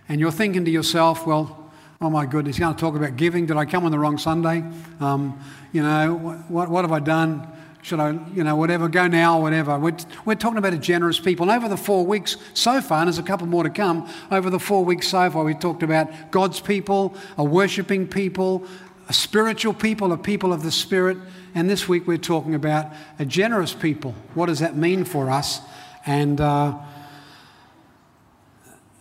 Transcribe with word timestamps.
And 0.07 0.19
you're 0.19 0.29
thinking 0.29 0.63
to 0.63 0.69
yourself, 0.69 1.25
well, 1.25 1.64
oh 2.05 2.09
my 2.11 2.27
goodness, 2.27 2.57
he's 2.57 2.63
going 2.63 2.75
to 2.75 2.79
talk 2.79 2.95
about 2.95 3.15
giving. 3.15 3.47
Did 3.47 3.57
I 3.57 3.65
come 3.65 3.83
on 3.83 3.91
the 3.91 3.97
wrong 3.97 4.19
Sunday? 4.19 4.63
Um, 4.99 5.39
you 5.71 5.81
know, 5.81 6.43
what, 6.49 6.69
what 6.69 6.83
have 6.83 6.91
I 6.91 6.99
done? 6.99 7.47
Should 7.81 7.99
I, 7.99 8.11
you 8.35 8.43
know, 8.43 8.55
whatever, 8.55 8.87
go 8.87 9.07
now, 9.07 9.41
whatever. 9.41 9.79
We're, 9.79 9.97
we're 10.23 10.35
talking 10.35 10.59
about 10.59 10.75
a 10.75 10.77
generous 10.77 11.19
people. 11.19 11.49
And 11.49 11.51
over 11.51 11.67
the 11.67 11.81
four 11.81 12.05
weeks 12.05 12.37
so 12.53 12.79
far, 12.79 12.99
and 12.99 13.07
there's 13.07 13.17
a 13.17 13.23
couple 13.23 13.47
more 13.47 13.63
to 13.63 13.71
come, 13.71 14.07
over 14.29 14.51
the 14.51 14.59
four 14.59 14.85
weeks 14.85 15.07
so 15.07 15.31
far, 15.31 15.43
we 15.43 15.55
talked 15.55 15.81
about 15.81 16.29
God's 16.29 16.59
people, 16.59 17.15
a 17.39 17.43
worshipping 17.43 18.07
people, 18.07 18.67
a 19.09 19.13
spiritual 19.13 19.73
people, 19.73 20.13
a 20.13 20.17
people 20.17 20.53
of 20.53 20.61
the 20.61 20.71
Spirit. 20.71 21.17
And 21.55 21.67
this 21.67 21.89
week 21.89 22.05
we're 22.05 22.19
talking 22.19 22.53
about 22.53 22.91
a 23.17 23.25
generous 23.25 23.73
people. 23.73 24.13
What 24.35 24.45
does 24.45 24.59
that 24.59 24.77
mean 24.77 25.05
for 25.05 25.31
us? 25.31 25.59
And 26.05 26.39
uh, 26.39 26.77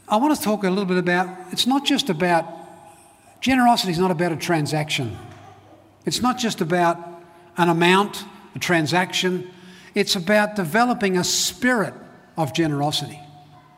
I 0.09 0.17
want 0.17 0.35
to 0.35 0.43
talk 0.43 0.65
a 0.65 0.71
little 0.71 0.87
bit 0.87 0.97
about 0.97 1.53
it's 1.53 1.67
not 1.67 1.85
just 1.85 2.09
about 2.09 2.54
Generosity 3.45 3.93
is 3.93 3.99
not 3.99 4.11
about 4.11 4.33
a 4.33 4.37
transaction. 4.37 5.19
It's 6.07 6.23
not 6.23 6.39
just 6.39 6.63
about 6.63 6.97
an 7.59 7.69
amount, 7.69 8.25
a 8.55 8.59
transaction. 8.59 9.51
It's 9.95 10.17
about 10.17 10.57
developing 10.57 11.19
a 11.19 11.25
spirit 11.25 11.93
of 12.39 12.55
generosity. 12.55 13.21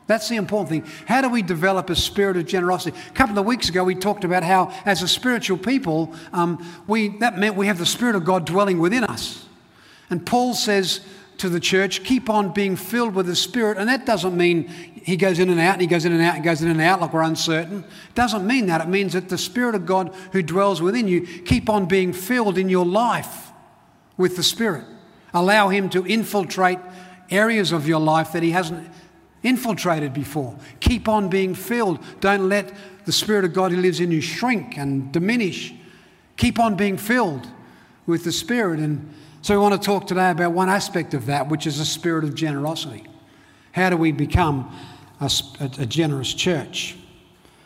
That's 0.06 0.28
the 0.28 0.36
important 0.36 0.69
thing. 0.69 0.92
How 1.06 1.20
do 1.20 1.28
we 1.28 1.42
develop 1.42 1.91
a 1.91 1.97
spirit 1.97 2.36
of 2.36 2.47
generosity? 2.47 2.97
A 3.08 3.12
couple 3.14 3.36
of 3.41 3.45
weeks 3.45 3.69
ago, 3.69 3.83
we 3.83 3.97
talked 3.97 4.23
about 4.23 4.45
how, 4.45 4.73
as 4.84 5.03
a 5.03 5.08
spiritual 5.08 5.58
people, 5.58 6.14
um, 6.33 6.64
we, 6.86 7.19
that 7.19 7.36
meant 7.36 7.56
we 7.56 7.67
have 7.67 7.78
the 7.78 7.86
Spirit 7.86 8.14
of 8.14 8.25
God 8.25 8.47
dwelling 8.47 8.78
within 8.78 9.03
us. 9.03 9.47
And 10.11 10.25
Paul 10.25 10.55
says 10.55 11.01
to 11.39 11.48
the 11.48 11.61
church, 11.61 12.03
keep 12.03 12.31
on 12.31 12.53
being 12.53 12.77
filled 12.77 13.15
with 13.15 13.27
the 13.27 13.37
Spirit. 13.37 13.79
And 13.79 13.89
that 13.89 14.06
doesn't 14.06 14.37
mean 14.37 14.69
he 14.69 15.17
goes 15.17 15.39
in 15.39 15.51
and 15.51 15.61
out, 15.61 15.75
and 15.75 15.81
he 15.81 15.87
goes 15.87 16.05
in 16.05 16.12
and 16.12 16.23
out, 16.23 16.34
and 16.34 16.45
goes 16.45 16.62
in 16.62 16.69
and 16.69 16.81
out 16.81 17.01
like 17.01 17.12
we're 17.12 17.23
uncertain. 17.23 17.84
It 18.09 18.15
doesn't 18.15 18.47
mean 18.47 18.67
that. 18.67 18.81
It 18.81 18.89
means 18.89 19.12
that 19.12 19.29
the 19.29 19.39
Spirit 19.39 19.75
of 19.75 19.87
God 19.87 20.14
who 20.33 20.42
dwells 20.42 20.81
within 20.81 21.09
you 21.09 21.23
keep 21.23 21.69
on 21.69 21.87
being 21.87 22.12
filled 22.12 22.59
in 22.59 22.69
your 22.69 22.87
life 22.87 23.51
with 24.17 24.37
the 24.37 24.42
Spirit. 24.42 24.84
Allow 25.34 25.69
Him 25.69 25.91
to 25.91 26.07
infiltrate 26.07 26.79
areas 27.31 27.73
of 27.73 27.87
your 27.87 28.01
life 28.01 28.33
that 28.33 28.42
He 28.42 28.53
hasn't 28.53 28.89
infiltrated 29.42 30.12
before. 30.12 30.57
Keep 30.81 31.09
on 31.09 31.29
being 31.29 31.55
filled. 31.55 31.98
Don't 32.20 32.48
let 32.48 32.73
the 33.05 33.12
Spirit 33.12 33.45
of 33.45 33.53
God 33.53 33.70
who 33.70 33.79
lives 33.79 34.01
in 34.01 34.11
you 34.11 34.20
shrink 34.20 34.77
and 34.77 35.12
diminish. 35.12 35.75
Keep 36.37 36.59
on 36.59 36.77
being 36.77 36.97
filled 36.97 37.47
with 38.07 38.25
the 38.25 38.33
Spirit. 38.33 38.81
And 38.81 39.14
so 39.47 39.55
we 39.55 39.58
want 39.58 39.80
to 39.80 39.86
talk 39.86 40.08
today 40.08 40.30
about 40.30 40.50
one 40.50 40.69
aspect 40.69 41.14
of 41.14 41.27
that, 41.27 41.48
which 41.48 41.69
is 41.69 41.78
a 41.78 41.84
spirit 41.84 42.25
of 42.25 42.34
generosity. 42.34 43.05
How 43.70 43.91
do 43.91 43.97
we 43.97 44.11
become 44.11 44.75
a, 45.20 45.30
a 45.78 45.86
generous 45.86 46.33
church. 46.33 46.97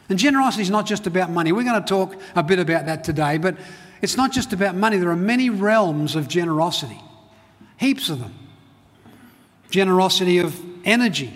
And 0.08 0.18
generosity 0.18 0.62
is 0.62 0.70
not 0.70 0.86
just 0.86 1.06
about 1.06 1.30
money. 1.30 1.52
We're 1.52 1.64
going 1.64 1.82
to 1.82 1.88
talk 1.88 2.16
a 2.34 2.42
bit 2.42 2.58
about 2.58 2.86
that 2.86 3.04
today, 3.04 3.38
but 3.38 3.56
it's 4.02 4.16
not 4.16 4.32
just 4.32 4.52
about 4.52 4.74
money. 4.74 4.96
There 4.96 5.10
are 5.10 5.16
many 5.16 5.50
realms 5.50 6.16
of 6.16 6.28
generosity, 6.28 7.00
heaps 7.76 8.08
of 8.08 8.20
them. 8.20 8.34
Generosity 9.70 10.38
of 10.38 10.60
energy, 10.84 11.32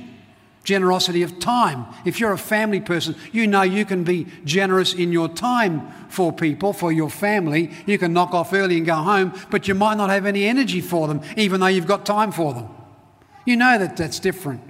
generosity 0.64 1.22
of 1.22 1.39
time. 1.39 1.86
If 2.05 2.18
you're 2.18 2.33
a 2.33 2.39
family 2.39 2.80
person, 2.80 3.14
you 3.33 3.46
know 3.46 3.62
you 3.62 3.84
can 3.84 4.02
be 4.02 4.27
generous 4.44 4.94
in 4.94 5.12
your 5.12 5.28
time 5.28 5.90
for 6.08 6.33
people, 6.33 6.72
for 6.72 6.90
your 6.90 7.11
family. 7.11 7.70
You 7.86 7.98
can 7.98 8.12
knock 8.12 8.34
off 8.34 8.52
early 8.52 8.78
and 8.78 8.86
go 8.86 8.96
home, 8.96 9.39
but 9.50 9.68
you 9.68 9.74
might 9.74 9.96
not 9.96 10.11
have 10.11 10.27
any 10.27 10.46
energy 10.46 10.80
for 10.80 11.06
them, 11.06 11.20
even 11.36 11.61
though 11.61 11.68
you've 11.68 11.86
got 11.86 12.05
time 12.05 12.33
for 12.33 12.55
them. 12.55 12.68
You 13.44 13.56
know 13.56 13.78
that 13.78 13.96
that's 13.96 14.18
different. 14.18 14.62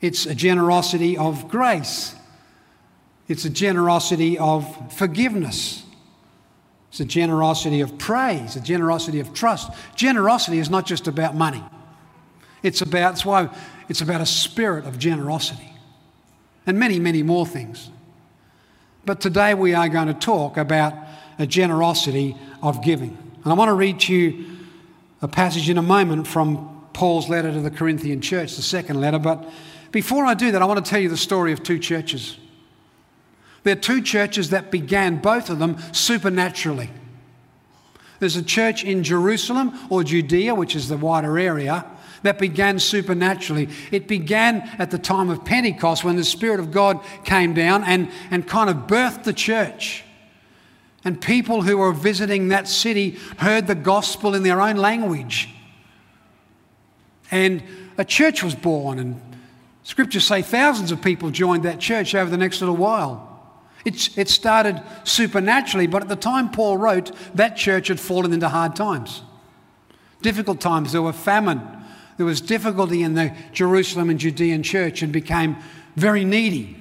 It's 0.00 0.26
a 0.26 0.34
generosity 0.34 1.16
of 1.16 1.48
grace. 1.48 2.14
It's 3.28 3.44
a 3.44 3.50
generosity 3.50 4.36
of 4.38 4.92
forgiveness. 4.92 5.84
It's 6.90 7.00
a 7.00 7.04
generosity 7.04 7.80
of 7.82 7.98
praise, 7.98 8.56
a 8.56 8.60
generosity 8.60 9.20
of 9.20 9.32
trust. 9.34 9.70
Generosity 9.94 10.58
is 10.58 10.70
not 10.70 10.86
just 10.86 11.06
about 11.06 11.36
money. 11.36 11.62
It's 12.62 12.80
about, 12.80 13.12
that's 13.12 13.24
why 13.24 13.50
it's 13.88 14.00
about 14.00 14.20
a 14.20 14.26
spirit 14.26 14.84
of 14.84 14.98
generosity 14.98 15.72
and 16.66 16.78
many, 16.78 16.98
many 16.98 17.22
more 17.22 17.46
things. 17.46 17.90
But 19.04 19.20
today 19.20 19.54
we 19.54 19.74
are 19.74 19.88
going 19.88 20.08
to 20.08 20.14
talk 20.14 20.56
about 20.56 20.92
a 21.38 21.46
generosity 21.46 22.36
of 22.62 22.82
giving. 22.82 23.16
And 23.42 23.52
I 23.52 23.54
want 23.54 23.68
to 23.68 23.74
read 23.74 24.00
to 24.00 24.14
you 24.14 24.44
a 25.22 25.28
passage 25.28 25.70
in 25.70 25.78
a 25.78 25.82
moment 25.82 26.26
from 26.26 26.86
Paul's 26.92 27.28
letter 27.28 27.50
to 27.50 27.60
the 27.60 27.70
Corinthian 27.70 28.20
church, 28.20 28.56
the 28.56 28.62
second 28.62 29.00
letter, 29.00 29.18
but 29.18 29.48
before 29.90 30.26
I 30.26 30.34
do 30.34 30.52
that, 30.52 30.60
I 30.60 30.66
want 30.66 30.84
to 30.84 30.88
tell 30.88 31.00
you 31.00 31.08
the 31.08 31.16
story 31.16 31.52
of 31.52 31.62
two 31.62 31.78
churches. 31.78 32.36
There 33.62 33.72
are 33.72 33.80
two 33.80 34.02
churches 34.02 34.50
that 34.50 34.70
began, 34.70 35.16
both 35.16 35.48
of 35.50 35.58
them, 35.58 35.78
supernaturally. 35.92 36.90
There's 38.20 38.36
a 38.36 38.42
church 38.42 38.84
in 38.84 39.02
Jerusalem 39.02 39.78
or 39.90 40.04
Judea, 40.04 40.54
which 40.54 40.76
is 40.76 40.88
the 40.88 40.96
wider 40.96 41.38
area, 41.38 41.86
that 42.22 42.38
began 42.38 42.78
supernaturally. 42.78 43.68
It 43.90 44.08
began 44.08 44.62
at 44.78 44.90
the 44.90 44.98
time 44.98 45.30
of 45.30 45.44
Pentecost 45.44 46.04
when 46.04 46.16
the 46.16 46.24
Spirit 46.24 46.60
of 46.60 46.70
God 46.70 47.00
came 47.24 47.54
down 47.54 47.84
and, 47.84 48.10
and 48.30 48.46
kind 48.46 48.70
of 48.70 48.86
birthed 48.86 49.24
the 49.24 49.32
church. 49.32 50.04
And 51.04 51.20
people 51.20 51.62
who 51.62 51.78
were 51.78 51.92
visiting 51.92 52.48
that 52.48 52.68
city 52.68 53.18
heard 53.38 53.66
the 53.66 53.74
gospel 53.74 54.34
in 54.34 54.42
their 54.42 54.60
own 54.60 54.76
language. 54.76 55.48
And 57.30 57.62
a 57.96 58.04
church 58.04 58.42
was 58.42 58.54
born, 58.54 58.98
and 58.98 59.20
Scriptures 59.84 60.26
say 60.26 60.42
thousands 60.42 60.92
of 60.92 61.00
people 61.00 61.30
joined 61.30 61.64
that 61.64 61.78
church 61.78 62.14
over 62.14 62.30
the 62.30 62.36
next 62.36 62.60
little 62.60 62.76
while. 62.76 63.24
It's, 63.84 64.16
it 64.18 64.28
started 64.28 64.82
supernaturally, 65.04 65.86
but 65.86 66.02
at 66.02 66.08
the 66.08 66.16
time 66.16 66.50
Paul 66.50 66.76
wrote, 66.76 67.10
that 67.34 67.56
church 67.56 67.88
had 67.88 67.98
fallen 67.98 68.32
into 68.32 68.48
hard 68.48 68.76
times. 68.76 69.22
Difficult 70.20 70.60
times. 70.60 70.92
There 70.92 71.00
were 71.00 71.12
famine. 71.12 71.62
There 72.18 72.26
was 72.26 72.42
difficulty 72.42 73.02
in 73.02 73.14
the 73.14 73.34
Jerusalem 73.52 74.10
and 74.10 74.20
Judean 74.20 74.62
church 74.62 75.02
and 75.02 75.12
became 75.12 75.56
very 75.96 76.24
needy. 76.24 76.76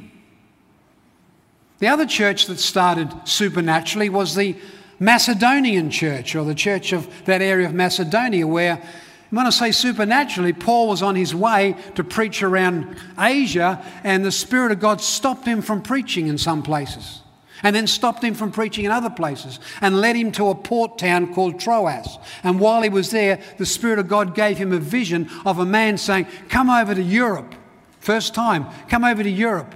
The 1.80 1.88
other 1.88 2.08
church 2.08 2.48
that 2.48 2.60
started 2.60 3.14
supernaturally 3.26 4.10
was 4.10 4.36
the 4.36 4.56
Macedonian 5.00 5.92
church, 5.92 6.36
or 6.36 6.44
the 6.44 6.56
church 6.56 6.92
of 6.92 7.08
that 7.26 7.42
area 7.42 7.68
of 7.68 7.74
Macedonia, 7.74 8.48
where 8.48 8.82
when 9.30 9.46
I 9.46 9.52
say 9.52 9.72
supernaturally, 9.72 10.54
Paul 10.54 10.88
was 10.88 11.04
on 11.04 11.16
his 11.16 11.36
way 11.36 11.76
to 11.96 12.04
preach 12.04 12.42
around 12.42 12.98
Asia, 13.20 13.84
and 14.04 14.26
the 14.26 14.32
Spirit 14.32 14.72
of 14.72 14.80
God 14.80 15.02
stopped 15.02 15.46
him 15.46 15.62
from 15.62 15.84
preaching 15.84 16.28
in 16.28 16.40
some 16.40 16.64
places, 16.64 17.22
and 17.64 17.76
then 17.76 17.88
stopped 17.88 18.24
him 18.24 18.34
from 18.34 18.52
preaching 18.52 18.86
in 18.86 18.92
other 18.92 19.10
places, 19.10 19.60
and 19.82 20.00
led 20.00 20.16
him 20.16 20.32
to 20.34 20.50
a 20.50 20.56
port 20.56 20.98
town 20.98 21.34
called 21.34 21.60
Troas. 21.60 22.18
And 22.44 22.60
while 22.60 22.82
he 22.82 22.90
was 22.90 23.12
there, 23.12 23.40
the 23.58 23.66
Spirit 23.66 24.00
of 24.00 24.08
God 24.08 24.36
gave 24.36 24.58
him 24.58 24.72
a 24.72 24.80
vision 24.80 25.30
of 25.46 25.60
a 25.60 25.66
man 25.66 25.98
saying, 25.98 26.28
Come 26.50 26.70
over 26.70 26.94
to 26.94 27.02
Europe. 27.02 27.56
First 28.00 28.34
time, 28.34 28.68
come 28.90 29.04
over 29.04 29.24
to 29.24 29.30
Europe. 29.30 29.76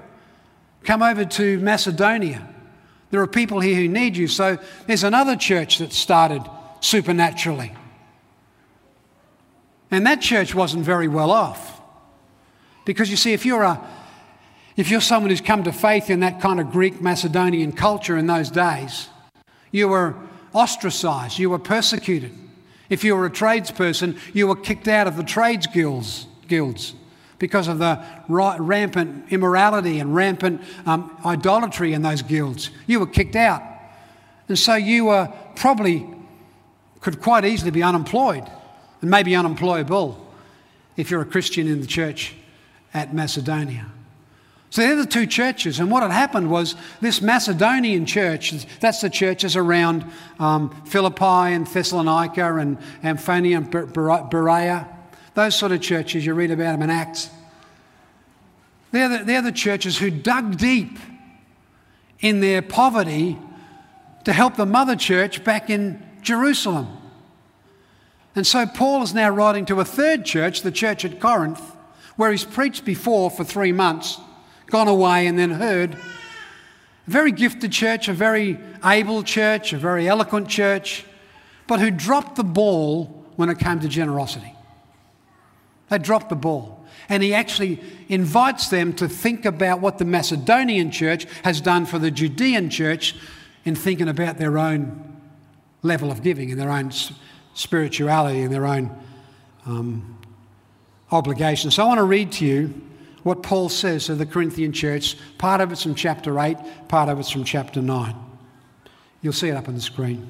Come 0.84 1.02
over 1.02 1.26
to 1.26 1.60
Macedonia. 1.60 2.48
There 3.12 3.22
are 3.22 3.28
people 3.28 3.60
here 3.60 3.76
who 3.76 3.88
need 3.88 4.16
you. 4.16 4.28
So 4.28 4.58
there's 4.88 5.04
another 5.04 5.36
church 5.36 5.80
that 5.80 5.92
started 5.92 6.44
supernaturally. 6.80 7.74
And 9.92 10.08
that 10.08 10.22
church 10.22 10.56
wasn't 10.56 10.86
very 10.86 11.10
well 11.10 11.30
off. 11.30 11.82
Because 12.86 13.12
you 13.12 13.18
see, 13.18 13.34
if 13.34 13.46
you're, 13.46 13.64
a, 13.64 13.86
if 14.78 14.90
you're 14.90 15.02
someone 15.02 15.30
who's 15.30 15.42
come 15.42 15.64
to 15.64 15.72
faith 15.72 16.10
in 16.10 16.22
that 16.22 16.42
kind 16.42 16.60
of 16.60 16.72
Greek 16.72 17.02
Macedonian 17.02 17.72
culture 17.72 18.18
in 18.18 18.28
those 18.28 18.50
days, 18.50 19.10
you 19.72 19.88
were 19.88 20.16
ostracized, 20.54 21.40
you 21.40 21.50
were 21.50 21.60
persecuted. 21.60 22.32
If 22.90 23.04
you 23.04 23.16
were 23.16 23.26
a 23.26 23.32
tradesperson, 23.32 24.18
you 24.34 24.48
were 24.48 24.56
kicked 24.56 24.88
out 24.88 25.08
of 25.08 25.16
the 25.16 25.24
trades 25.24 25.68
guilds, 25.68 26.28
guilds 26.48 26.94
because 27.40 27.68
of 27.68 27.80
the 27.80 28.04
rampant 28.28 29.32
immorality 29.32 30.00
and 30.00 30.14
rampant 30.14 30.62
um, 30.86 31.18
idolatry 31.26 31.94
in 31.94 32.02
those 32.02 32.22
guilds. 32.22 32.70
You 32.86 33.00
were 33.00 33.08
kicked 33.08 33.36
out. 33.36 33.64
And 34.48 34.60
so 34.60 34.76
you 34.76 35.06
were 35.06 35.32
probably, 35.56 36.08
could 37.00 37.22
quite 37.22 37.46
easily 37.46 37.72
be 37.72 37.82
unemployed 37.82 38.44
and 39.02 39.10
maybe 39.10 39.36
unemployable 39.36 40.24
if 40.98 41.10
you're 41.10 41.22
a 41.22 41.26
Christian 41.26 41.68
in 41.68 41.82
the 41.82 41.88
church 41.88 42.36
at 42.94 43.14
Macedonia. 43.14 43.88
So 44.72 44.82
they're 44.82 44.96
the 44.96 45.06
two 45.06 45.28
churches. 45.28 45.80
And 45.82 45.92
what 45.92 46.02
had 46.02 46.12
happened 46.12 46.50
was 46.50 46.76
this 47.02 47.22
Macedonian 47.22 48.06
church, 48.06 48.54
that's 48.80 49.02
the 49.02 49.10
churches 49.10 49.58
around 49.58 50.06
um, 50.40 50.70
Philippi 50.86 51.54
and 51.54 51.68
Thessalonica 51.68 52.56
and 52.56 52.78
Amphonia 53.04 53.58
and 53.58 54.30
Berea, 54.30 54.88
those 55.34 55.56
sort 55.56 55.74
of 55.74 55.82
churches, 55.82 56.26
you 56.26 56.34
read 56.34 56.52
about 56.52 56.72
them 56.72 56.84
in 56.84 56.90
Acts. 56.90 57.30
They're 58.92 59.10
the, 59.10 59.24
they're 59.26 59.42
the 59.42 59.52
churches 59.52 59.98
who 59.98 60.10
dug 60.10 60.58
deep 60.58 60.98
in 62.22 62.40
their 62.40 62.62
poverty 62.62 63.38
to 64.24 64.32
help 64.32 64.56
the 64.56 64.66
mother 64.66 64.96
church 64.96 65.44
back 65.44 65.70
in 65.70 66.02
Jerusalem. 66.22 66.88
And 68.36 68.48
so 68.48 68.66
Paul 68.66 69.04
is 69.04 69.14
now 69.14 69.30
writing 69.32 69.66
to 69.66 69.82
a 69.82 69.86
third 69.86 70.24
church, 70.24 70.62
the 70.62 70.72
church 70.72 71.04
at 71.04 71.20
Corinth, 71.20 71.62
where 72.16 72.32
he's 72.32 72.46
preached 72.46 72.86
before 72.86 73.30
for 73.30 73.44
three 73.44 73.74
months, 73.74 74.18
gone 74.72 74.88
away, 74.88 75.28
and 75.28 75.38
then 75.38 75.52
heard. 75.52 75.94
A 75.94 77.12
very 77.12 77.32
gifted 77.32 77.72
church, 77.72 78.08
a 78.08 78.14
very 78.14 78.58
able 78.84 79.22
church, 79.24 79.74
a 79.74 79.78
very 79.78 80.08
eloquent 80.08 80.48
church, 80.48 81.06
but 81.68 81.80
who 81.80 81.92
dropped 81.92 82.36
the 82.36 82.44
ball 82.44 83.26
when 83.36 83.50
it 83.50 83.60
came 83.60 83.80
to 83.80 83.88
generosity. 83.88 84.54
They 85.90 85.98
dropped 85.98 86.30
the 86.30 86.36
ball. 86.36 86.86
And 87.10 87.22
he 87.22 87.34
actually 87.34 87.82
invites 88.08 88.70
them 88.70 88.94
to 88.94 89.10
think 89.10 89.46
about 89.46 89.82
what 89.82 89.98
the 89.98 90.06
Macedonian 90.06 90.92
church 90.92 91.26
has 91.44 91.60
done 91.60 91.86
for 91.86 92.00
the 92.00 92.10
Judean 92.10 92.70
church 92.70 93.16
in 93.66 93.76
thinking 93.76 94.08
about 94.08 94.38
their 94.38 94.58
own 94.58 95.20
level 95.84 96.12
of 96.12 96.24
giving 96.24 96.52
and 96.52 96.60
their 96.60 96.70
own 96.70 96.92
spirituality 97.54 98.42
and 98.42 98.54
their 98.54 98.66
own 98.66 98.96
um, 99.66 100.18
obligations. 101.12 101.76
So 101.76 101.84
I 101.84 101.88
want 101.88 101.98
to 101.98 102.06
read 102.06 102.32
to 102.34 102.46
you 102.46 102.74
what 103.24 103.44
Paul 103.44 103.70
says 103.70 104.06
to 104.06 104.16
the 104.16 104.26
Corinthian 104.26 104.74
church. 104.74 105.18
Part 105.38 105.62
of 105.62 105.72
it's 105.72 105.84
from 105.84 105.96
chapter 105.96 106.40
8, 106.40 106.58
part 106.88 107.10
of 107.10 107.20
it's 107.20 107.30
from 107.30 107.44
chapter 107.44 107.82
9. 107.82 108.16
You'll 109.22 109.34
see 109.34 109.50
it 109.50 109.56
up 109.56 109.68
on 109.68 109.76
the 109.76 109.82
screen. 109.82 110.28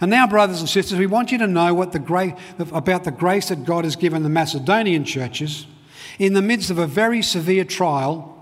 And 0.00 0.10
now, 0.10 0.26
brothers 0.26 0.60
and 0.60 0.68
sisters, 0.68 0.98
we 0.98 1.06
want 1.06 1.32
you 1.32 1.38
to 1.38 1.46
know 1.46 1.72
what 1.72 1.92
the 1.92 1.98
gra- 1.98 2.36
about 2.58 3.04
the 3.04 3.10
grace 3.10 3.48
that 3.48 3.64
God 3.64 3.84
has 3.84 3.96
given 3.96 4.22
the 4.22 4.28
Macedonian 4.28 5.04
churches 5.04 5.66
in 6.18 6.34
the 6.34 6.42
midst 6.42 6.70
of 6.70 6.78
a 6.78 6.86
very 6.86 7.22
severe 7.22 7.64
trial. 7.64 8.32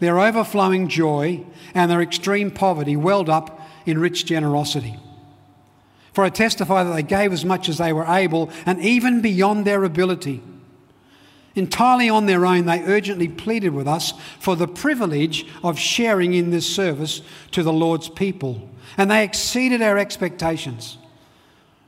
Their 0.00 0.18
overflowing 0.18 0.88
joy 0.88 1.44
and 1.74 1.90
their 1.90 2.02
extreme 2.02 2.50
poverty 2.50 2.94
welled 2.94 3.28
up 3.28 3.60
in 3.86 3.98
rich 3.98 4.26
generosity. 4.26 4.98
For 6.12 6.24
I 6.24 6.30
testify 6.30 6.84
that 6.84 6.92
they 6.92 7.02
gave 7.02 7.32
as 7.32 7.44
much 7.44 7.68
as 7.68 7.78
they 7.78 7.92
were 7.92 8.06
able 8.06 8.50
and 8.66 8.80
even 8.80 9.20
beyond 9.20 9.64
their 9.64 9.84
ability. 9.84 10.42
Entirely 11.58 12.08
on 12.08 12.26
their 12.26 12.46
own, 12.46 12.66
they 12.66 12.84
urgently 12.84 13.26
pleaded 13.26 13.70
with 13.70 13.88
us 13.88 14.12
for 14.38 14.54
the 14.54 14.68
privilege 14.68 15.44
of 15.64 15.76
sharing 15.76 16.34
in 16.34 16.50
this 16.50 16.72
service 16.72 17.20
to 17.50 17.64
the 17.64 17.72
Lord's 17.72 18.08
people, 18.08 18.70
and 18.96 19.10
they 19.10 19.24
exceeded 19.24 19.82
our 19.82 19.98
expectations. 19.98 20.98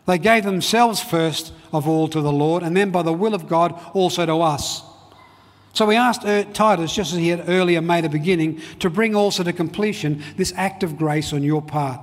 They 0.06 0.18
gave 0.18 0.42
themselves 0.42 1.00
first 1.00 1.52
of 1.72 1.86
all 1.86 2.08
to 2.08 2.20
the 2.20 2.32
Lord, 2.32 2.64
and 2.64 2.76
then 2.76 2.90
by 2.90 3.02
the 3.02 3.12
will 3.12 3.32
of 3.32 3.46
God 3.46 3.80
also 3.94 4.26
to 4.26 4.40
us. 4.40 4.82
So 5.72 5.86
we 5.86 5.94
asked 5.94 6.24
er- 6.24 6.46
Titus, 6.52 6.92
just 6.92 7.12
as 7.12 7.20
he 7.20 7.28
had 7.28 7.48
earlier 7.48 7.80
made 7.80 8.04
a 8.04 8.08
beginning, 8.08 8.60
to 8.80 8.90
bring 8.90 9.14
also 9.14 9.44
to 9.44 9.52
completion 9.52 10.20
this 10.36 10.52
act 10.56 10.82
of 10.82 10.98
grace 10.98 11.32
on 11.32 11.44
your 11.44 11.62
part. 11.62 12.00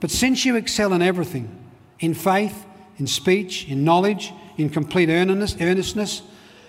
But 0.00 0.10
since 0.10 0.46
you 0.46 0.56
excel 0.56 0.94
in 0.94 1.02
everything, 1.02 1.54
in 2.00 2.14
faith, 2.14 2.64
in 2.98 3.06
speech, 3.06 3.68
in 3.68 3.84
knowledge, 3.84 4.32
in 4.56 4.70
complete 4.70 5.10
earnestness, 5.10 6.22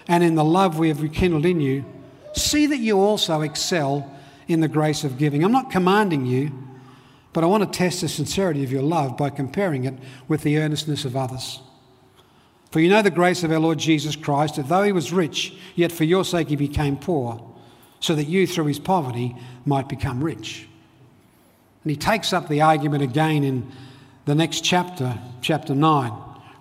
and 0.07 0.23
in 0.23 0.35
the 0.35 0.43
love 0.43 0.77
we 0.77 0.89
have 0.89 1.01
rekindled 1.01 1.45
in 1.45 1.61
you, 1.61 1.85
see 2.33 2.65
that 2.65 2.77
you 2.77 2.99
also 2.99 3.41
excel 3.41 4.09
in 4.47 4.59
the 4.59 4.67
grace 4.67 5.03
of 5.03 5.17
giving. 5.17 5.43
I'm 5.43 5.51
not 5.51 5.71
commanding 5.71 6.25
you, 6.25 6.51
but 7.31 7.43
I 7.43 7.47
want 7.47 7.63
to 7.63 7.77
test 7.77 8.01
the 8.01 8.09
sincerity 8.09 8.63
of 8.63 8.71
your 8.71 8.81
love 8.81 9.17
by 9.17 9.29
comparing 9.29 9.85
it 9.85 9.95
with 10.27 10.43
the 10.43 10.57
earnestness 10.57 11.05
of 11.05 11.15
others. 11.15 11.59
For 12.71 12.79
you 12.79 12.89
know 12.89 13.01
the 13.01 13.11
grace 13.11 13.43
of 13.43 13.51
our 13.51 13.59
Lord 13.59 13.77
Jesus 13.77 14.15
Christ, 14.15 14.55
that 14.55 14.67
though 14.67 14.83
he 14.83 14.91
was 14.91 15.13
rich, 15.13 15.55
yet 15.75 15.91
for 15.91 16.03
your 16.03 16.25
sake 16.25 16.49
he 16.49 16.55
became 16.55 16.97
poor, 16.97 17.41
so 17.99 18.15
that 18.15 18.27
you 18.27 18.47
through 18.47 18.65
his 18.65 18.79
poverty 18.79 19.35
might 19.65 19.87
become 19.87 20.23
rich. 20.23 20.67
And 21.83 21.91
he 21.91 21.97
takes 21.97 22.33
up 22.33 22.47
the 22.47 22.61
argument 22.61 23.03
again 23.03 23.43
in 23.43 23.71
the 24.25 24.35
next 24.35 24.61
chapter, 24.63 25.17
chapter 25.41 25.75
9. 25.75 26.11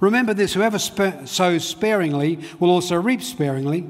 Remember 0.02 0.34
this 0.34 0.52
whoever 0.52 0.80
sows 0.80 1.64
sparingly 1.64 2.40
will 2.58 2.70
also 2.70 3.00
reap 3.00 3.22
sparingly, 3.22 3.86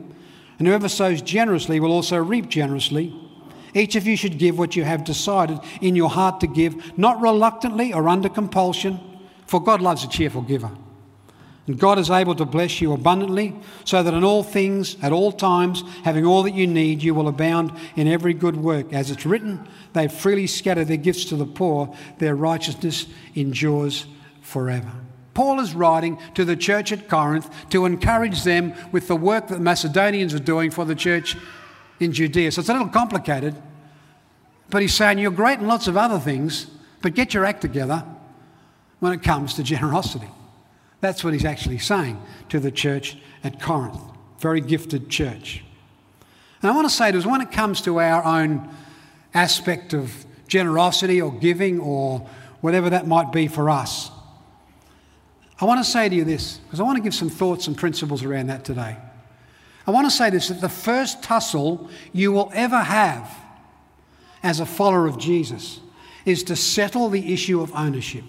and 0.59 0.69
whoever 0.69 0.87
sows 0.87 1.23
generously 1.23 1.81
will 1.81 1.91
also 1.91 2.19
reap 2.19 2.51
generously. 2.51 3.19
Each 3.73 3.97
of 3.97 4.07
you 4.07 4.15
should 4.19 4.37
give 4.37 4.59
what 4.59 4.77
you 4.77 4.85
have 4.85 5.05
decided 5.05 5.59
in 5.81 5.97
your 5.97 6.11
heart 6.11 6.41
to 6.41 6.47
give, 6.47 6.99
not 6.99 7.23
reluctantly 7.23 7.95
or 7.95 8.11
under 8.11 8.29
compulsion, 8.29 9.01
for 9.47 9.63
God 9.63 9.81
loves 9.81 10.05
a 10.05 10.09
cheerful 10.09 10.43
giver. 10.43 10.71
And 11.67 11.79
God 11.79 11.99
is 11.99 12.11
able 12.11 12.35
to 12.35 12.45
bless 12.45 12.83
you 12.83 12.93
abundantly, 12.93 13.57
so 13.87 14.03
that 14.03 14.13
in 14.13 14.23
all 14.23 14.43
things, 14.43 15.03
at 15.03 15.13
all 15.13 15.33
times, 15.33 15.83
having 16.05 16.27
all 16.27 16.43
that 16.43 16.55
you 16.55 16.67
need, 16.67 17.03
you 17.03 17.15
will 17.15 17.29
abound 17.29 17.73
in 17.97 18.07
every 18.07 18.35
good 18.35 18.57
work. 18.57 18.93
As 18.93 19.11
it's 19.11 19.25
written, 19.25 19.67
they 19.95 20.09
freely 20.09 20.47
scatter 20.47 20.85
their 20.85 20.99
gifts 20.99 21.25
to 21.27 21.37
the 21.37 21.47
poor, 21.47 21.97
their 22.19 22.37
righteousness 22.37 23.07
endures 23.35 24.05
forever. 24.43 24.93
Paul 25.35 25.61
is 25.61 25.75
writing 25.75 26.19
to 26.35 26.45
the 26.45 26.57
church 26.57 26.93
at 26.93 27.09
Corinth 27.09 27.51
to 27.71 27.87
encourage 27.87 28.45
them 28.45 28.75
with 28.93 29.09
the 29.09 29.17
work 29.17 29.49
that 29.49 29.55
the 29.55 29.61
Macedonians 29.61 30.35
are 30.35 30.39
doing 30.39 30.71
for 30.71 30.85
the 30.85 30.95
church 30.95 31.37
in 32.01 32.13
Judea. 32.13 32.53
So 32.53 32.61
it's 32.61 32.69
a 32.69 32.73
little 32.73 32.89
complicated, 32.89 33.55
but 34.69 34.83
he's 34.83 34.95
saying 34.95 35.19
you're 35.19 35.31
great 35.31 35.59
in 35.59 35.67
lots 35.67 35.87
of 35.87 35.97
other 35.97 36.19
things, 36.19 36.67
but 37.01 37.15
get 37.15 37.33
your 37.35 37.45
act 37.45 37.63
together 37.63 38.05
when 39.01 39.13
it 39.13 39.23
comes 39.23 39.55
to 39.55 39.63
generosity. 39.63 40.29
That's 41.01 41.25
what 41.25 41.33
he's 41.33 41.45
actually 41.45 41.79
saying 41.79 42.23
to 42.51 42.61
the 42.61 42.71
church 42.71 43.17
at 43.43 43.61
Corinth. 43.61 44.01
Very 44.39 44.61
gifted 44.61 45.09
church. 45.09 45.65
And 46.61 46.71
I 46.71 46.75
want 46.75 46.89
to 46.89 46.95
say 46.95 47.11
to 47.11 47.19
us, 47.19 47.27
when 47.27 47.41
it 47.41 47.51
comes 47.51 47.83
to 47.83 48.01
our 48.01 48.25
own 48.25 48.73
aspect 49.35 49.95
of 49.95 50.25
generosity 50.47 51.21
or 51.21 51.33
giving 51.33 51.81
or 51.81 52.29
whatever 52.61 52.89
that 52.91 53.09
might 53.09 53.33
be 53.33 53.49
for 53.49 53.69
us, 53.69 54.12
I 55.61 55.65
want 55.65 55.85
to 55.85 55.91
say 55.91 56.09
to 56.09 56.15
you 56.15 56.25
this, 56.25 56.59
because 56.59 56.81
I 56.81 56.83
want 56.83 56.97
to 56.97 57.03
give 57.03 57.15
some 57.15 57.31
thoughts 57.31 57.67
and 57.67 57.77
principles 57.77 58.25
around 58.25 58.49
that 58.49 58.65
today. 58.65 58.97
I 59.87 59.91
want 59.91 60.07
to 60.07 60.11
say 60.11 60.31
this 60.31 60.49
that 60.49 60.61
the 60.61 60.69
first 60.69 61.23
tussle 61.23 61.91
you 62.13 62.33
will 62.33 62.51
ever 62.55 62.79
have 62.79 63.31
as 64.43 64.61
a 64.61 64.67
follower 64.67 65.07
of 65.07 65.19
Jesus 65.19 65.81
is 66.25 66.45
to 66.45 66.57
settle 66.57 67.09
the 67.09 67.33
issue 67.33 67.61
of 67.61 67.73
ownership. 67.75 68.25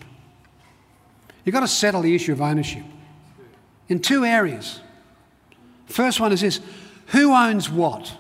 You've 1.44 1.54
got 1.54 1.62
to 1.62 1.68
settle 1.68 2.02
the 2.02 2.16
issue 2.16 2.32
of 2.32 2.42
ownership 2.42 2.84
in 3.90 4.00
two 4.00 4.26
areas. 4.26 4.80
First 5.88 6.20
one 6.20 6.32
is 6.32 6.42
this 6.42 6.60
who 7.08 7.34
owns 7.34 7.70
what? 7.70 8.18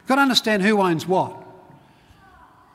You've 0.00 0.08
got 0.08 0.16
to 0.16 0.22
understand 0.22 0.62
who 0.62 0.80
owns 0.80 1.06
what. 1.06 1.40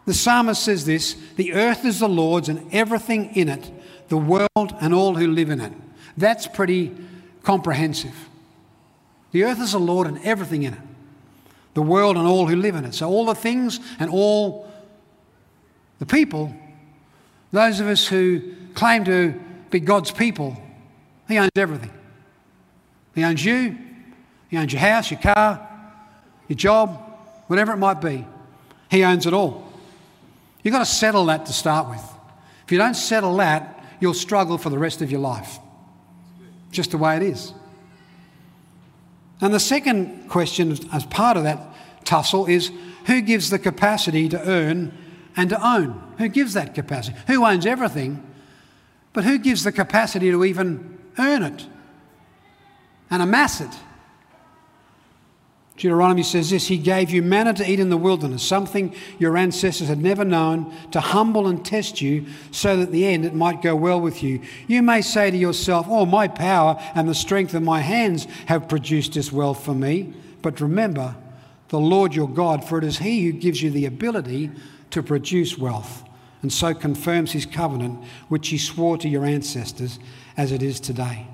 The 0.05 0.13
psalmist 0.13 0.63
says 0.63 0.86
this 0.86 1.15
the 1.36 1.53
earth 1.53 1.86
is 1.86 2.00
the 2.00 2.10
Lord's 2.10 2.50
and 2.50 2.74
everything 2.74 3.36
in 3.36 3.50
it, 3.50 3.72
the 4.10 4.18
world 4.18 4.75
and 4.82 4.94
all 4.94 5.16
who 5.16 5.28
live 5.28 5.50
in 5.50 5.62
it. 5.62 5.74
That's 6.18 6.48
pretty 6.48 6.96
comprehensive. 7.44 8.16
The 9.32 9.44
earth 9.44 9.62
is 9.62 9.72
the 9.72 9.80
Lord 9.80 10.08
and 10.08 10.20
everything 10.24 10.63
in 10.63 10.74
it, 10.74 10.80
the 11.75 11.82
world 11.82 12.18
and 12.18 12.28
all 12.28 12.48
who 12.48 12.56
live 12.56 12.75
in 12.75 12.86
it. 12.86 12.94
So, 12.94 13.08
all 13.08 13.25
the 13.25 13.36
things 13.36 13.80
and 14.00 14.10
all 14.10 14.70
the 16.00 16.06
people, 16.06 16.54
those 17.51 17.80
of 17.80 17.88
us 17.88 18.08
who 18.08 18.42
claim 18.74 19.06
to 19.06 19.39
be 19.70 19.80
God's 19.80 20.12
people, 20.12 20.58
He 21.28 21.38
owns 21.38 21.51
everything. 21.56 21.92
He 23.13 23.24
owns 23.24 23.44
you, 23.44 23.78
He 24.50 24.58
owns 24.58 24.74
your 24.74 24.82
house, 24.82 25.12
your 25.12 25.20
car, 25.20 25.68
your 26.48 26.58
job, 26.58 27.00
whatever 27.48 27.74
it 27.74 27.78
might 27.78 28.01
be. 28.01 28.25
He 28.89 29.04
owns 29.04 29.28
it 29.28 29.34
all. 29.34 29.72
You've 30.63 30.72
got 30.72 30.80
to 30.80 30.86
settle 30.86 31.28
that 31.28 31.46
to 31.46 31.54
start 31.54 31.89
with. 31.89 32.04
If 32.66 32.72
you 32.72 32.78
don't 32.78 32.96
settle 32.96 33.38
that, 33.38 33.78
you'll 34.00 34.13
struggle 34.13 34.58
for 34.58 34.70
the 34.70 34.79
rest 34.79 35.01
of 35.01 35.12
your 35.12 35.20
life. 35.20 35.60
Just 36.72 36.91
the 36.91 36.98
way 36.98 37.15
it 37.15 37.24
is. 37.24 37.53
And 39.41 39.53
the 39.53 39.60
second 39.60 40.29
question, 40.29 40.77
as 40.94 41.06
part 41.06 41.38
of 41.38 41.44
that 41.44 41.60
tussle, 42.03 42.46
is 42.46 42.72
who 43.06 43.22
gives 43.22 43.50
the 43.50 43.60
capacity 43.60 44.29
to 44.29 44.50
earn 44.50 44.91
and 45.36 45.50
to 45.50 45.68
own? 45.68 46.01
Who 46.18 46.27
gives 46.27 46.53
that 46.53 46.75
capacity? 46.75 47.18
Who 47.27 47.46
owns 47.46 47.65
everything 47.65 48.25
but 49.13 49.24
who 49.24 49.38
gives 49.39 49.63
the 49.63 49.72
capacity 49.72 50.32
to 50.32 50.46
even 50.46 51.00
earn 51.18 51.44
it 51.44 51.65
and 53.10 53.22
amass 53.22 53.62
it? 53.62 53.72
Deuteronomy 55.79 56.24
says 56.24 56.50
this 56.50 56.67
He 56.67 56.77
gave 56.77 57.09
you 57.09 57.21
manna 57.21 57.53
to 57.53 57.69
eat 57.69 57.79
in 57.79 57.89
the 57.89 57.95
wilderness, 57.95 58.43
something 58.43 58.93
your 59.17 59.38
ancestors 59.38 59.88
had 59.88 60.00
never 60.00 60.25
known, 60.25 60.74
to 60.91 61.00
humble 61.00 61.48
and 61.48 61.65
test 61.65 62.01
you, 62.01 62.25
so 62.51 62.75
that 62.75 62.83
at 62.83 62.91
the 62.91 63.05
end 63.05 63.24
it 63.25 63.33
might 63.33 63.62
go 63.62 63.77
well 63.77 64.01
with 64.01 64.21
you. 64.21 64.41
You 64.67 64.83
may 64.83 65.01
say 65.01 65.31
to 65.31 65.38
yourself, 65.38 65.88
Oh, 65.89 66.05
my 66.05 66.27
power 66.27 66.77
and 66.95 67.07
the 67.07 67.15
strength 67.15 67.53
of 67.53 67.63
my 67.63 67.79
hands 67.79 68.25
have 68.48 68.67
produced 68.67 69.13
this 69.13 69.31
wealth 69.31 69.63
for 69.63 69.74
me. 69.74 70.13
But 70.41 70.59
remember, 70.59 71.15
the 71.69 71.79
Lord 71.79 72.13
your 72.13 72.29
God, 72.29 72.67
for 72.67 72.77
it 72.77 72.83
is 72.83 72.98
He 72.98 73.25
who 73.25 73.31
gives 73.31 73.62
you 73.62 73.71
the 73.71 73.86
ability 73.86 74.51
to 74.91 75.01
produce 75.01 75.57
wealth, 75.57 76.03
and 76.41 76.51
so 76.51 76.74
confirms 76.74 77.31
His 77.31 77.45
covenant, 77.45 78.03
which 78.27 78.50
He 78.50 78.57
swore 78.57 78.98
to 78.98 79.07
your 79.07 79.24
ancestors, 79.24 79.98
as 80.36 80.51
it 80.51 80.62
is 80.62 80.81
today. 80.81 81.25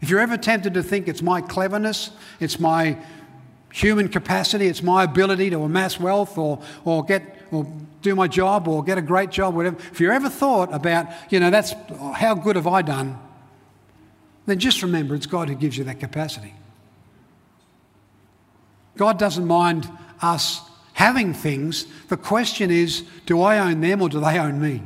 If 0.00 0.10
you're 0.10 0.20
ever 0.20 0.38
tempted 0.38 0.74
to 0.74 0.82
think 0.82 1.06
it's 1.06 1.22
my 1.22 1.40
cleverness, 1.40 2.10
it's 2.40 2.58
my 2.58 2.98
human 3.72 4.08
capacity, 4.08 4.66
it's 4.66 4.82
my 4.82 5.04
ability 5.04 5.50
to 5.50 5.62
amass 5.62 5.98
wealth 5.98 6.38
or, 6.38 6.60
or 6.84 7.04
get 7.04 7.38
or 7.50 7.66
do 8.00 8.14
my 8.14 8.26
job 8.26 8.66
or 8.66 8.82
get 8.82 8.98
a 8.98 9.02
great 9.02 9.30
job, 9.30 9.54
whatever. 9.54 9.76
If 9.92 10.00
you 10.00 10.10
ever 10.10 10.28
thought 10.28 10.72
about, 10.72 11.06
you 11.30 11.38
know, 11.38 11.50
that's 11.50 11.74
how 12.14 12.34
good 12.34 12.56
have 12.56 12.66
I 12.66 12.82
done, 12.82 13.18
then 14.46 14.58
just 14.58 14.82
remember 14.82 15.14
it's 15.14 15.26
God 15.26 15.48
who 15.48 15.54
gives 15.54 15.76
you 15.76 15.84
that 15.84 16.00
capacity. 16.00 16.54
God 18.96 19.18
doesn't 19.18 19.46
mind 19.46 19.88
us 20.20 20.62
having 20.94 21.34
things. 21.34 21.86
The 22.08 22.16
question 22.16 22.70
is 22.70 23.04
do 23.26 23.40
I 23.42 23.58
own 23.58 23.80
them 23.80 24.02
or 24.02 24.08
do 24.08 24.20
they 24.20 24.38
own 24.38 24.60
me? 24.60 24.82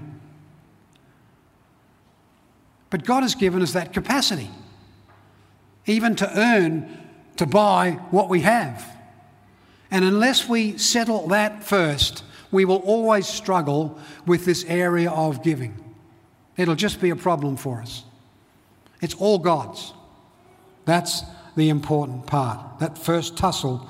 But 2.90 3.05
God 3.05 3.23
has 3.23 3.35
given 3.35 3.62
us 3.62 3.73
that 3.73 3.93
capacity, 3.93 4.50
even 5.87 6.14
to 6.16 6.38
earn, 6.38 7.06
to 7.37 7.47
buy 7.47 7.93
what 8.11 8.28
we 8.28 8.40
have. 8.40 8.85
And 9.90 10.05
unless 10.05 10.49
we 10.49 10.78
settle 10.78 11.28
that 11.28 11.62
first, 11.64 12.25
we 12.50 12.64
will 12.64 12.78
always 12.78 13.26
struggle 13.26 13.99
with 14.26 14.45
this 14.45 14.64
area 14.64 15.11
of 15.11 15.43
giving. 15.43 15.75
It'll 16.57 16.75
just 16.75 17.00
be 17.00 17.11
a 17.11 17.16
problem 17.16 17.57
for 17.57 17.81
us. 17.81 18.05
It's 19.00 19.14
all 19.14 19.38
God's. 19.38 19.93
That's 20.85 21.23
the 21.57 21.69
important 21.69 22.26
part. 22.26 22.78
That 22.78 22.97
first 22.97 23.37
tussle 23.37 23.87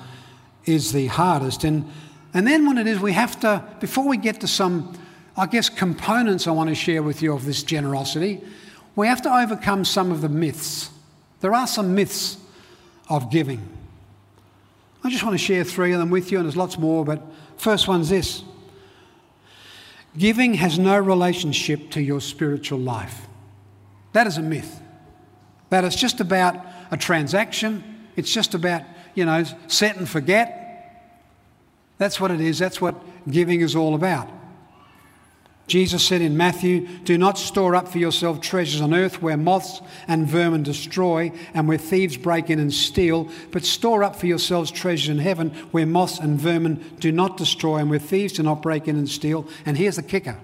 is 0.65 0.91
the 0.91 1.07
hardest. 1.07 1.63
And, 1.63 1.89
and 2.33 2.45
then 2.45 2.65
when 2.65 2.77
it 2.77 2.87
is, 2.87 2.99
we 2.99 3.13
have 3.13 3.39
to, 3.41 3.63
before 3.79 4.07
we 4.07 4.17
get 4.17 4.41
to 4.41 4.47
some, 4.47 4.97
I 5.35 5.45
guess, 5.45 5.69
components 5.69 6.47
I 6.47 6.51
want 6.51 6.69
to 6.69 6.75
share 6.75 7.03
with 7.03 7.21
you 7.21 7.33
of 7.33 7.45
this 7.45 7.63
generosity, 7.63 8.41
we 8.95 9.07
have 9.07 9.21
to 9.21 9.33
overcome 9.33 9.85
some 9.85 10.11
of 10.11 10.21
the 10.21 10.29
myths. 10.29 10.89
There 11.39 11.53
are 11.53 11.67
some 11.67 11.95
myths 11.95 12.37
of 13.09 13.31
giving. 13.31 13.61
I 15.03 15.09
just 15.09 15.23
want 15.23 15.33
to 15.33 15.43
share 15.43 15.63
three 15.63 15.93
of 15.93 15.99
them 15.99 16.09
with 16.09 16.31
you, 16.31 16.37
and 16.37 16.45
there's 16.45 16.57
lots 16.57 16.77
more, 16.77 17.05
but 17.05 17.21
first 17.57 17.87
one's 17.87 18.09
this 18.09 18.43
Giving 20.17 20.55
has 20.55 20.79
no 20.79 20.97
relationship 20.97 21.91
to 21.91 22.01
your 22.01 22.21
spiritual 22.21 22.79
life. 22.79 23.27
That 24.13 24.25
is 24.25 24.37
a 24.37 24.41
myth. 24.41 24.81
That 25.69 25.83
it's 25.83 25.95
just 25.95 26.19
about 26.19 26.55
a 26.89 26.97
transaction, 26.97 28.07
it's 28.15 28.31
just 28.31 28.55
about, 28.55 28.81
you 29.13 29.25
know, 29.25 29.43
set 29.67 29.97
and 29.97 30.09
forget. 30.09 30.63
That's 31.99 32.19
what 32.19 32.31
it 32.31 32.41
is. 32.41 32.57
That's 32.57 32.81
what 32.81 32.95
giving 33.29 33.61
is 33.61 33.75
all 33.75 33.95
about. 33.95 34.29
Jesus 35.67 36.01
said 36.01 36.21
in 36.21 36.37
Matthew, 36.37 36.87
Do 37.03 37.17
not 37.17 37.37
store 37.37 37.75
up 37.75 37.89
for 37.89 37.97
yourself 37.97 38.39
treasures 38.39 38.79
on 38.79 38.93
earth 38.93 39.21
where 39.21 39.35
moths 39.35 39.81
and 40.07 40.25
vermin 40.25 40.63
destroy 40.63 41.33
and 41.53 41.67
where 41.67 41.77
thieves 41.77 42.15
break 42.15 42.49
in 42.49 42.57
and 42.57 42.73
steal, 42.73 43.29
but 43.51 43.65
store 43.65 44.01
up 44.01 44.15
for 44.15 44.27
yourselves 44.27 44.71
treasures 44.71 45.09
in 45.09 45.19
heaven 45.19 45.49
where 45.71 45.85
moths 45.85 46.19
and 46.19 46.39
vermin 46.39 46.83
do 46.99 47.11
not 47.11 47.35
destroy 47.35 47.77
and 47.77 47.89
where 47.89 47.99
thieves 47.99 48.33
do 48.33 48.43
not 48.43 48.61
break 48.61 48.87
in 48.87 48.95
and 48.95 49.09
steal. 49.09 49.45
And 49.65 49.77
here's 49.77 49.97
the 49.97 50.03
kicker 50.03 50.37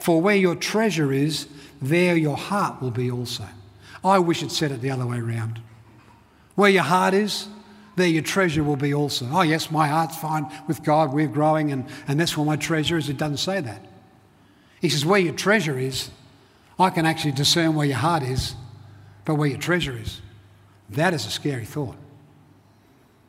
For 0.00 0.20
where 0.20 0.36
your 0.36 0.56
treasure 0.56 1.12
is, 1.12 1.46
there 1.80 2.16
your 2.16 2.36
heart 2.36 2.82
will 2.82 2.90
be 2.90 3.08
also. 3.08 3.44
I 4.04 4.18
wish 4.18 4.42
it 4.42 4.50
said 4.50 4.72
it 4.72 4.80
the 4.80 4.90
other 4.90 5.06
way 5.06 5.18
around. 5.18 5.60
Where 6.56 6.70
your 6.70 6.82
heart 6.82 7.14
is, 7.14 7.46
there 7.94 8.08
your 8.08 8.22
treasure 8.22 8.64
will 8.64 8.76
be 8.76 8.92
also. 8.92 9.28
Oh, 9.30 9.42
yes, 9.42 9.70
my 9.70 9.86
heart's 9.86 10.16
fine 10.16 10.50
with 10.66 10.82
God, 10.82 11.12
we're 11.12 11.28
growing, 11.28 11.70
and, 11.70 11.86
and 12.08 12.18
that's 12.18 12.36
where 12.36 12.46
my 12.46 12.56
treasure 12.56 12.98
is. 12.98 13.08
It 13.08 13.16
doesn't 13.16 13.38
say 13.38 13.60
that. 13.60 13.80
He 14.86 14.90
says, 14.90 15.04
Where 15.04 15.18
your 15.18 15.34
treasure 15.34 15.76
is, 15.76 16.10
I 16.78 16.90
can 16.90 17.06
actually 17.06 17.32
discern 17.32 17.74
where 17.74 17.88
your 17.88 17.96
heart 17.96 18.22
is, 18.22 18.54
but 19.24 19.34
where 19.34 19.48
your 19.48 19.58
treasure 19.58 19.98
is. 19.98 20.20
That 20.90 21.12
is 21.12 21.26
a 21.26 21.30
scary 21.30 21.64
thought. 21.64 21.96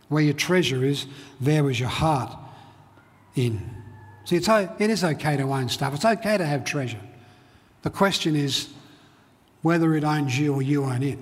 Where 0.07 0.21
your 0.21 0.35
treasure 0.35 0.85
is, 0.85 1.07
there 1.41 1.67
is 1.71 1.79
your 1.79 1.89
heart 1.89 2.31
in. 3.33 3.59
See, 4.25 4.35
it's, 4.35 4.47
it 4.47 4.91
is 4.91 5.03
okay 5.03 5.35
to 5.35 5.51
own 5.51 5.67
stuff, 5.69 5.95
it's 5.95 6.05
okay 6.05 6.37
to 6.37 6.45
have 6.45 6.63
treasure. 6.63 7.01
The 7.81 7.89
question 7.89 8.35
is 8.35 8.69
whether 9.63 9.95
it 9.95 10.03
owns 10.03 10.37
you 10.37 10.53
or 10.53 10.61
you 10.61 10.83
own 10.83 11.01
it. 11.01 11.17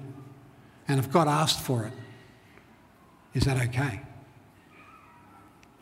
And 0.90 1.00
if 1.00 1.10
God 1.14 1.30
asked 1.30 1.62
for 1.62 1.86
it, 1.86 1.94
is 3.34 3.46
that 3.46 3.56
okay? 3.70 4.02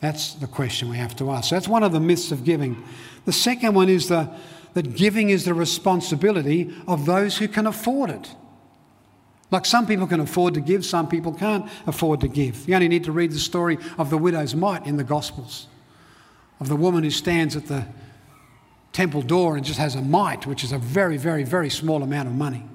That's 0.03 0.33
the 0.33 0.47
question 0.47 0.89
we 0.89 0.97
have 0.97 1.15
to 1.15 1.31
ask. 1.31 1.49
That's 1.49 1.69
one 1.69 1.81
of 1.81 1.93
the 1.93 1.99
myths 2.01 2.33
of 2.33 2.43
giving. 2.43 2.83
The 3.23 3.31
second 3.31 3.73
one 3.73 3.87
is 3.87 4.09
the, 4.09 4.29
that 4.73 4.97
giving 4.97 5.29
is 5.29 5.45
the 5.45 5.53
responsibility 5.53 6.75
of 6.89 7.05
those 7.05 7.37
who 7.37 7.47
can 7.47 7.65
afford 7.65 8.09
it. 8.09 8.35
Like 9.49 9.65
some 9.65 9.87
people 9.87 10.05
can 10.05 10.19
afford 10.19 10.55
to 10.55 10.59
give, 10.59 10.83
some 10.83 11.07
people 11.07 11.33
can't 11.33 11.71
afford 11.87 12.19
to 12.19 12.27
give. 12.27 12.67
You 12.67 12.75
only 12.75 12.89
need 12.89 13.05
to 13.05 13.13
read 13.13 13.31
the 13.31 13.39
story 13.39 13.77
of 13.97 14.09
the 14.09 14.17
widow's 14.17 14.53
mite 14.53 14.85
in 14.85 14.97
the 14.97 15.05
Gospels, 15.05 15.67
of 16.59 16.67
the 16.67 16.75
woman 16.75 17.05
who 17.05 17.09
stands 17.09 17.55
at 17.55 17.67
the 17.67 17.85
temple 18.91 19.21
door 19.21 19.55
and 19.55 19.65
just 19.65 19.79
has 19.79 19.95
a 19.95 20.01
mite, 20.01 20.45
which 20.45 20.65
is 20.65 20.73
a 20.73 20.79
very, 20.79 21.15
very, 21.15 21.45
very 21.45 21.69
small 21.69 22.03
amount 22.03 22.27
of 22.27 22.35
money. 22.35 22.65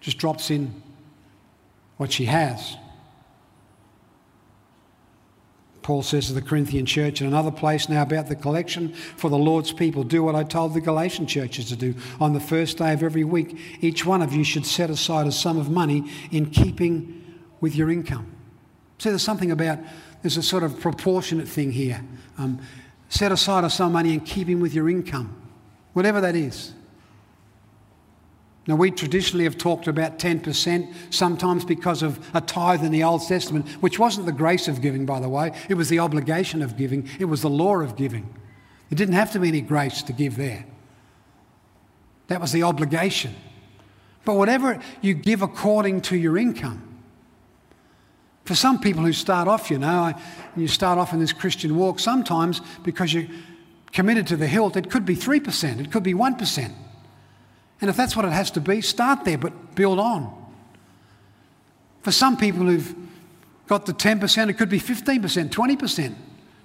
Just 0.00 0.16
drops 0.16 0.50
in 0.50 0.82
what 1.98 2.10
she 2.10 2.24
has. 2.24 2.78
Paul 5.88 6.02
says 6.02 6.26
to 6.26 6.34
the 6.34 6.42
Corinthian 6.42 6.84
church 6.84 7.22
in 7.22 7.26
another 7.26 7.50
place 7.50 7.88
now 7.88 8.02
about 8.02 8.26
the 8.26 8.36
collection 8.36 8.92
for 8.92 9.30
the 9.30 9.38
Lord's 9.38 9.72
people. 9.72 10.04
Do 10.04 10.22
what 10.22 10.34
I 10.34 10.44
told 10.44 10.74
the 10.74 10.82
Galatian 10.82 11.26
churches 11.26 11.70
to 11.70 11.76
do. 11.76 11.94
On 12.20 12.34
the 12.34 12.40
first 12.40 12.76
day 12.76 12.92
of 12.92 13.02
every 13.02 13.24
week, 13.24 13.56
each 13.80 14.04
one 14.04 14.20
of 14.20 14.34
you 14.34 14.44
should 14.44 14.66
set 14.66 14.90
aside 14.90 15.26
a 15.26 15.32
sum 15.32 15.56
of 15.56 15.70
money 15.70 16.04
in 16.30 16.50
keeping 16.50 17.24
with 17.62 17.74
your 17.74 17.90
income. 17.90 18.30
See, 18.98 19.08
there's 19.08 19.22
something 19.22 19.50
about, 19.50 19.78
there's 20.20 20.36
a 20.36 20.42
sort 20.42 20.62
of 20.62 20.78
proportionate 20.78 21.48
thing 21.48 21.72
here. 21.72 22.04
Um, 22.36 22.60
set 23.08 23.32
aside 23.32 23.64
a 23.64 23.70
sum 23.70 23.86
of 23.86 23.92
money 23.94 24.12
in 24.12 24.20
keeping 24.20 24.60
with 24.60 24.74
your 24.74 24.90
income, 24.90 25.40
whatever 25.94 26.20
that 26.20 26.36
is. 26.36 26.74
Now, 28.68 28.76
we 28.76 28.90
traditionally 28.90 29.44
have 29.44 29.56
talked 29.56 29.88
about 29.88 30.18
10%, 30.18 30.92
sometimes 31.08 31.64
because 31.64 32.02
of 32.02 32.20
a 32.34 32.42
tithe 32.42 32.84
in 32.84 32.92
the 32.92 33.02
Old 33.02 33.26
Testament, 33.26 33.66
which 33.80 33.98
wasn't 33.98 34.26
the 34.26 34.32
grace 34.32 34.68
of 34.68 34.82
giving, 34.82 35.06
by 35.06 35.20
the 35.20 35.28
way. 35.28 35.52
It 35.70 35.74
was 35.74 35.88
the 35.88 36.00
obligation 36.00 36.60
of 36.60 36.76
giving, 36.76 37.08
it 37.18 37.24
was 37.24 37.40
the 37.40 37.48
law 37.48 37.78
of 37.78 37.96
giving. 37.96 38.28
It 38.90 38.96
didn't 38.96 39.14
have 39.14 39.32
to 39.32 39.38
be 39.38 39.48
any 39.48 39.62
grace 39.62 40.02
to 40.02 40.12
give 40.12 40.36
there. 40.36 40.66
That 42.26 42.42
was 42.42 42.52
the 42.52 42.62
obligation. 42.62 43.34
But 44.26 44.34
whatever 44.34 44.78
you 45.00 45.14
give 45.14 45.40
according 45.40 46.02
to 46.02 46.16
your 46.18 46.36
income, 46.36 46.84
for 48.44 48.54
some 48.54 48.80
people 48.80 49.02
who 49.02 49.14
start 49.14 49.48
off, 49.48 49.70
you 49.70 49.78
know, 49.78 50.12
you 50.56 50.68
start 50.68 50.98
off 50.98 51.14
in 51.14 51.20
this 51.20 51.32
Christian 51.32 51.74
walk, 51.74 52.00
sometimes 52.00 52.60
because 52.82 53.14
you're 53.14 53.28
committed 53.92 54.26
to 54.26 54.36
the 54.36 54.46
hilt, 54.46 54.76
it 54.76 54.90
could 54.90 55.06
be 55.06 55.16
3%, 55.16 55.80
it 55.80 55.90
could 55.90 56.02
be 56.02 56.12
1%. 56.12 56.74
And 57.80 57.88
if 57.88 57.96
that's 57.96 58.16
what 58.16 58.24
it 58.24 58.32
has 58.32 58.50
to 58.52 58.60
be, 58.60 58.80
start 58.80 59.24
there, 59.24 59.38
but 59.38 59.74
build 59.74 59.98
on. 59.98 60.34
For 62.02 62.12
some 62.12 62.36
people 62.36 62.66
who've 62.66 62.94
got 63.66 63.86
the 63.86 63.92
10%, 63.92 64.48
it 64.48 64.54
could 64.54 64.68
be 64.68 64.80
15%, 64.80 65.50
20%, 65.50 66.14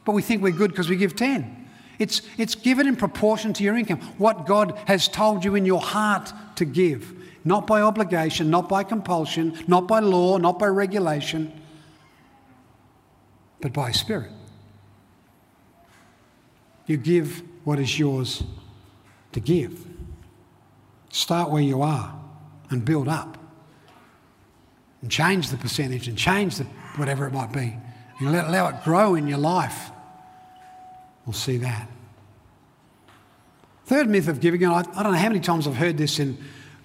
but 0.05 0.13
we 0.13 0.21
think 0.21 0.41
we're 0.41 0.51
good 0.51 0.71
because 0.71 0.89
we 0.89 0.95
give 0.95 1.15
10. 1.15 1.67
It's, 1.99 2.21
it's 2.37 2.55
given 2.55 2.87
in 2.87 2.95
proportion 2.95 3.53
to 3.53 3.63
your 3.63 3.77
income, 3.77 3.99
what 4.17 4.45
God 4.45 4.77
has 4.85 5.07
told 5.07 5.45
you 5.45 5.55
in 5.55 5.65
your 5.65 5.81
heart 5.81 6.33
to 6.55 6.65
give, 6.65 7.13
not 7.45 7.67
by 7.67 7.81
obligation, 7.81 8.49
not 8.49 8.67
by 8.67 8.83
compulsion, 8.83 9.57
not 9.67 9.87
by 9.87 9.99
law, 9.99 10.37
not 10.37 10.57
by 10.57 10.67
regulation, 10.67 11.61
but 13.61 13.71
by 13.71 13.91
Spirit. 13.91 14.31
You 16.87 16.97
give 16.97 17.43
what 17.63 17.79
is 17.79 17.97
yours 17.97 18.43
to 19.31 19.39
give. 19.39 19.92
Start 21.13 21.51
where 21.51 21.61
you 21.61 21.83
are 21.83 22.11
and 22.71 22.83
build 22.83 23.07
up. 23.07 23.37
And 25.03 25.11
change 25.11 25.51
the 25.51 25.57
percentage 25.57 26.07
and 26.07 26.17
change 26.17 26.55
the 26.55 26.63
whatever 26.95 27.27
it 27.27 27.31
might 27.31 27.53
be. 27.53 27.75
And 28.17 28.31
let, 28.31 28.47
allow 28.47 28.69
it 28.69 28.83
grow 28.83 29.13
in 29.13 29.27
your 29.27 29.37
life. 29.37 29.91
We'll 31.27 31.33
see 31.33 31.57
that. 31.57 31.87
Third 33.85 34.09
myth 34.09 34.27
of 34.27 34.39
giving, 34.39 34.65
I, 34.65 34.79
I 34.79 35.03
don't 35.03 35.11
know 35.11 35.19
how 35.19 35.27
many 35.27 35.39
times 35.39 35.67
I've 35.67 35.75
heard 35.75 35.99
this 35.99 36.17
in 36.17 36.35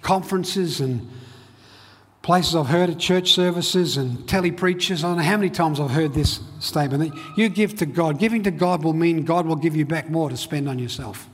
conferences 0.03 0.79
and 0.79 1.09
places 2.21 2.53
I've 2.53 2.67
heard 2.67 2.91
at 2.91 2.99
church 2.99 3.31
services 3.31 3.97
and 3.97 4.29
tele 4.29 4.51
preachers. 4.51 5.03
I 5.03 5.07
don't 5.07 5.17
know 5.17 5.23
how 5.23 5.37
many 5.37 5.49
times 5.49 5.79
I've 5.79 5.89
heard 5.89 6.13
this 6.13 6.39
statement 6.59 7.11
that 7.11 7.19
you 7.35 7.49
give 7.49 7.77
to 7.77 7.87
God. 7.87 8.19
Giving 8.19 8.43
to 8.43 8.51
God 8.51 8.83
will 8.83 8.93
mean 8.93 9.25
God 9.25 9.47
will 9.47 9.55
give 9.55 9.75
you 9.75 9.87
back 9.87 10.07
more 10.07 10.29
to 10.29 10.37
spend 10.37 10.69
on 10.69 10.77
yourself. 10.77 11.27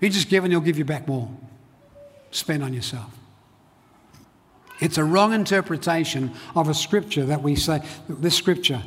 You 0.00 0.08
just 0.08 0.30
give 0.30 0.44
and 0.44 0.52
He'll 0.54 0.62
give 0.62 0.78
you 0.78 0.86
back 0.86 1.06
more 1.06 1.28
spend 2.30 2.62
on 2.62 2.72
yourself. 2.72 3.10
It's 4.80 4.96
a 4.96 5.04
wrong 5.04 5.34
interpretation 5.34 6.32
of 6.54 6.68
a 6.68 6.74
scripture 6.74 7.26
that 7.26 7.42
we 7.42 7.54
say, 7.54 7.82
this 8.08 8.34
scripture. 8.34 8.82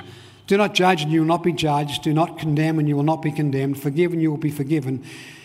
Do 0.48 0.58
not 0.58 0.74
judge 0.74 1.04
and 1.04 1.12
you 1.12 1.22
will 1.22 1.28
not 1.28 1.44
be 1.44 1.54
judged. 1.54 2.04
Do 2.04 2.14
not 2.14 2.40
condemn 2.40 2.80
and 2.80 2.88
you 2.88 2.96
will 2.96 3.04
not 3.04 3.22
be 3.22 3.32
condemned. 3.32 3.80
Forgive 3.80 4.12
and 4.12 4.22
you 4.22 4.30
will 4.30 4.38
be 4.38 4.52
forgiven. 4.52 5.04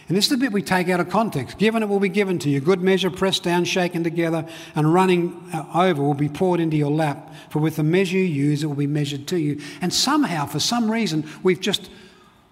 And 0.09 0.17
this 0.17 0.25
is 0.25 0.31
the 0.31 0.37
bit 0.38 0.52
we 0.52 0.62
take 0.62 0.88
out 0.88 1.00
of 1.00 1.11
context. 1.11 1.59
Given 1.59 1.83
it 1.83 1.88
will 1.88 2.00
be 2.00 2.09
given 2.09 2.38
to 2.40 2.49
you. 2.49 2.61
Good 2.61 2.81
measure, 2.81 3.11
pressed 3.11 3.43
down, 3.43 3.67
shaken 3.67 4.02
together, 4.02 4.47
and 4.75 4.93
running 4.93 5.50
uh, 5.52 5.67
over 5.75 6.02
will 6.02 6.14
be 6.14 6.31
poured 6.31 6.61
into 6.61 6.78
your 6.78 6.90
lap. 6.90 7.33
For 7.50 7.59
with 7.59 7.76
the 7.76 7.83
measure 7.83 8.17
you 8.17 8.25
use, 8.25 8.64
it 8.64 8.69
will 8.69 8.75
be 8.75 8.87
measured 8.87 9.26
to 9.28 9.38
you. 9.38 9.61
And 9.83 9.93
somehow, 9.93 10.47
for 10.47 10.61
some 10.61 10.90
reason, 10.90 11.28
we've 11.43 11.61
just 11.61 11.90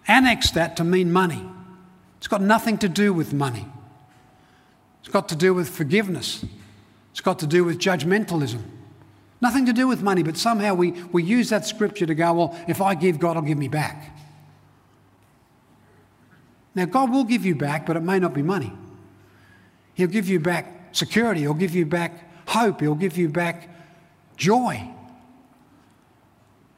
annexed 0.07 0.53
that 0.55 0.77
to 0.77 0.85
mean 0.85 1.11
money. 1.11 1.43
It's 2.19 2.29
got 2.29 2.43
nothing 2.43 2.77
to 2.79 2.91
do 2.91 3.15
with 3.15 3.33
money. 3.33 3.67
It's 5.07 5.13
got 5.13 5.29
to 5.29 5.37
do 5.37 5.55
with 5.55 5.69
forgiveness. 5.69 6.45
It's 7.13 7.21
got 7.21 7.39
to 7.39 7.47
do 7.47 7.65
with 7.65 7.79
judgmentalism. 7.79 8.61
Nothing 9.41 9.67
to 9.67 9.73
do 9.73 9.87
with 9.87 10.03
money, 10.03 10.25
but 10.25 10.37
somehow 10.37 10.75
we, 10.75 10.91
we 11.13 11.23
use 11.23 11.51
that 11.51 11.65
scripture 11.65 12.07
to 12.07 12.15
go, 12.17 12.33
well, 12.33 12.59
if 12.67 12.83
I 12.83 12.97
give, 12.97 13.21
God 13.21 13.37
will 13.37 13.43
give 13.43 13.57
me 13.57 13.69
back. 13.69 14.19
Now, 16.75 16.87
God 16.87 17.13
will 17.13 17.23
give 17.23 17.47
you 17.47 17.55
back, 17.55 17.87
but 17.87 17.97
it 17.97 18.01
may 18.01 18.19
not 18.19 18.35
be 18.35 18.43
money. 18.43 18.73
He'll 19.95 20.09
give 20.09 20.29
you 20.29 20.41
back 20.41 20.89
security, 20.91 21.43
He'll 21.43 21.55
give 21.55 21.75
you 21.75 21.87
back 21.87 22.49
hope, 22.49 22.81
He'll 22.81 22.97
give 22.97 23.17
you 23.17 23.29
back 23.29 23.71
joy. 24.37 24.91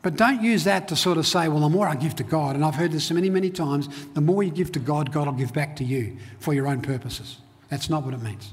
But 0.03 0.17
don't 0.17 0.43
use 0.43 0.65
that 0.65 0.89
to 0.89 0.97
sort 0.97 1.17
of 1.17 1.27
say, 1.27 1.49
well, 1.49 1.61
the 1.61 1.71
more 1.71 1.89
I 1.89 1.95
give 1.95 2.15
to 2.17 2.25
God, 2.25 2.57
and 2.57 2.65
I've 2.65 2.75
heard 2.75 2.93
this 2.93 3.05
so 3.05 3.15
many, 3.15 3.31
many 3.31 3.49
times, 3.49 3.89
the 4.13 4.21
more 4.21 4.43
you 4.43 4.51
give 4.51 4.71
to 4.73 4.79
God, 4.81 5.13
God 5.13 5.29
will 5.29 5.33
give 5.33 5.55
back 5.55 5.77
to 5.77 5.85
you 5.85 6.19
for 6.41 6.53
your 6.53 6.69
own 6.69 6.83
purposes. 6.83 7.39
That's 7.69 7.91
not 7.91 8.05
what 8.05 8.15
it 8.15 8.23
means. 8.23 8.53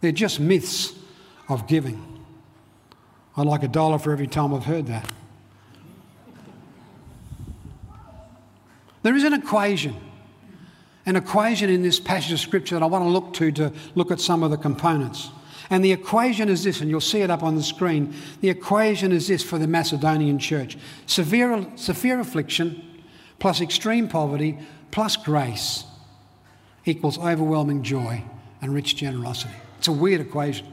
They're 0.00 0.12
just 0.12 0.40
myths 0.40 0.92
of 1.48 1.66
giving. 1.66 2.24
I 3.36 3.42
like 3.42 3.62
a 3.62 3.68
dollar 3.68 3.98
for 3.98 4.12
every 4.12 4.26
time 4.26 4.54
I've 4.54 4.64
heard 4.64 4.86
that. 4.86 5.10
There 9.02 9.16
is 9.16 9.24
an 9.24 9.32
equation 9.32 9.96
an 11.06 11.16
equation 11.16 11.68
in 11.68 11.82
this 11.82 11.98
passage 11.98 12.32
of 12.32 12.40
scripture 12.40 12.76
that 12.76 12.82
I 12.82 12.86
want 12.86 13.04
to 13.04 13.08
look 13.08 13.32
to 13.34 13.50
to 13.52 13.72
look 13.94 14.10
at 14.10 14.20
some 14.20 14.42
of 14.42 14.50
the 14.50 14.56
components. 14.56 15.30
And 15.70 15.84
the 15.84 15.92
equation 15.92 16.48
is 16.48 16.64
this, 16.64 16.80
and 16.80 16.90
you'll 16.90 17.00
see 17.00 17.22
it 17.22 17.30
up 17.30 17.42
on 17.42 17.56
the 17.56 17.62
screen. 17.62 18.14
The 18.40 18.50
equation 18.50 19.10
is 19.10 19.26
this 19.26 19.42
for 19.42 19.58
the 19.58 19.66
Macedonian 19.66 20.38
church 20.38 20.76
severe, 21.06 21.66
severe 21.76 22.20
affliction 22.20 23.02
plus 23.38 23.60
extreme 23.60 24.08
poverty 24.08 24.58
plus 24.90 25.16
grace 25.16 25.84
equals 26.84 27.18
overwhelming 27.18 27.82
joy 27.82 28.22
and 28.60 28.74
rich 28.74 28.96
generosity. 28.96 29.54
It's 29.78 29.88
a 29.88 29.92
weird 29.92 30.20
equation. 30.20 30.66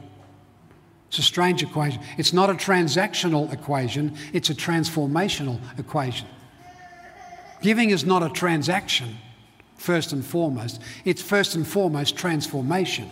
It's 1.08 1.18
a 1.18 1.22
strange 1.22 1.62
equation. 1.62 2.00
It's 2.18 2.32
not 2.32 2.50
a 2.50 2.54
transactional 2.54 3.52
equation, 3.52 4.16
it's 4.32 4.50
a 4.50 4.54
transformational 4.54 5.60
equation. 5.78 6.28
Giving 7.62 7.90
is 7.90 8.04
not 8.04 8.22
a 8.22 8.28
transaction 8.30 9.16
first 9.76 10.12
and 10.12 10.24
foremost. 10.24 10.80
It's 11.04 11.20
first 11.20 11.54
and 11.54 11.66
foremost 11.66 12.16
transformation. 12.16 13.10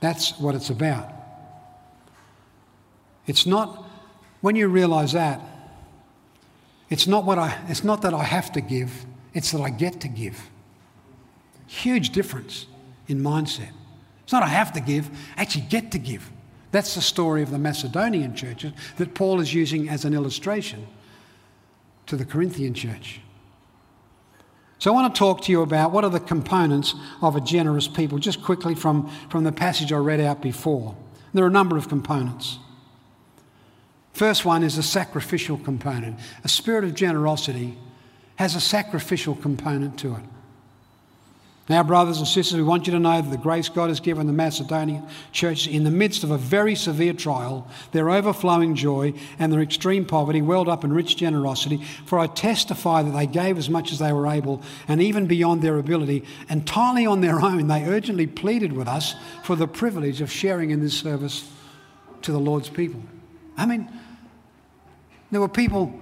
That's 0.00 0.38
what 0.38 0.54
it's 0.54 0.70
about. 0.70 1.10
It's 3.26 3.46
not, 3.46 3.84
when 4.40 4.54
you 4.54 4.68
realize 4.68 5.12
that, 5.12 5.40
it's 6.90 7.06
not, 7.06 7.24
what 7.24 7.38
I, 7.38 7.58
it's 7.68 7.84
not 7.84 8.02
that 8.02 8.14
I 8.14 8.24
have 8.24 8.52
to 8.52 8.60
give, 8.60 9.06
it's 9.34 9.50
that 9.52 9.60
I 9.60 9.70
get 9.70 10.00
to 10.00 10.08
give. 10.08 10.38
Huge 11.68 12.10
difference 12.10 12.66
in 13.06 13.20
mindset. 13.20 13.70
It's 14.24 14.32
not 14.32 14.42
I 14.42 14.48
have 14.48 14.72
to 14.72 14.80
give, 14.80 15.08
I 15.36 15.42
actually 15.42 15.66
get 15.68 15.92
to 15.92 15.98
give. 15.98 16.30
That's 16.72 16.94
the 16.94 17.00
story 17.00 17.42
of 17.42 17.50
the 17.50 17.58
Macedonian 17.58 18.34
churches 18.34 18.72
that 18.96 19.14
Paul 19.14 19.40
is 19.40 19.54
using 19.54 19.88
as 19.88 20.04
an 20.04 20.14
illustration 20.14 20.86
to 22.06 22.16
the 22.16 22.24
Corinthian 22.24 22.74
church. 22.74 23.20
So 24.78 24.90
I 24.90 24.94
want 24.94 25.14
to 25.14 25.18
talk 25.18 25.42
to 25.42 25.52
you 25.52 25.62
about 25.62 25.92
what 25.92 26.04
are 26.04 26.10
the 26.10 26.20
components 26.20 26.94
of 27.20 27.36
a 27.36 27.40
generous 27.40 27.86
people, 27.86 28.18
just 28.18 28.42
quickly 28.42 28.74
from, 28.74 29.10
from 29.28 29.44
the 29.44 29.52
passage 29.52 29.92
I 29.92 29.98
read 29.98 30.20
out 30.20 30.40
before. 30.40 30.96
There 31.34 31.44
are 31.44 31.48
a 31.48 31.52
number 31.52 31.76
of 31.76 31.88
components. 31.88 32.58
First 34.12 34.44
one 34.44 34.62
is 34.62 34.78
a 34.78 34.82
sacrificial 34.82 35.58
component. 35.58 36.18
A 36.44 36.48
spirit 36.48 36.84
of 36.84 36.94
generosity 36.94 37.76
has 38.36 38.54
a 38.54 38.60
sacrificial 38.60 39.34
component 39.34 39.98
to 39.98 40.14
it. 40.14 40.22
Now, 41.68 41.82
brothers 41.82 42.16
and 42.16 42.26
sisters, 42.26 42.56
we 42.56 42.62
want 42.62 42.86
you 42.86 42.94
to 42.94 42.98
know 42.98 43.20
that 43.20 43.30
the 43.30 43.36
grace 43.36 43.68
God 43.68 43.90
has 43.90 44.00
given 44.00 44.26
the 44.26 44.32
Macedonian 44.32 45.06
church 45.32 45.68
in 45.68 45.84
the 45.84 45.90
midst 45.90 46.24
of 46.24 46.30
a 46.30 46.38
very 46.38 46.74
severe 46.74 47.12
trial, 47.12 47.68
their 47.92 48.08
overflowing 48.08 48.74
joy 48.74 49.12
and 49.38 49.52
their 49.52 49.60
extreme 49.60 50.06
poverty 50.06 50.40
welled 50.40 50.68
up 50.68 50.82
in 50.82 50.94
rich 50.94 51.18
generosity. 51.18 51.84
For 52.06 52.18
I 52.18 52.26
testify 52.26 53.02
that 53.02 53.10
they 53.10 53.26
gave 53.26 53.58
as 53.58 53.68
much 53.68 53.92
as 53.92 53.98
they 53.98 54.14
were 54.14 54.26
able, 54.26 54.62
and 54.88 55.02
even 55.02 55.26
beyond 55.26 55.60
their 55.60 55.78
ability, 55.78 56.24
entirely 56.48 57.04
on 57.04 57.20
their 57.20 57.38
own, 57.38 57.66
they 57.66 57.84
urgently 57.84 58.26
pleaded 58.26 58.72
with 58.72 58.88
us 58.88 59.14
for 59.42 59.54
the 59.54 59.68
privilege 59.68 60.22
of 60.22 60.32
sharing 60.32 60.70
in 60.70 60.80
this 60.80 60.98
service 60.98 61.50
to 62.22 62.32
the 62.32 62.40
Lord's 62.40 62.70
people. 62.70 63.02
I 63.58 63.66
mean, 63.66 63.90
there 65.30 65.40
were 65.42 65.48
people 65.48 65.92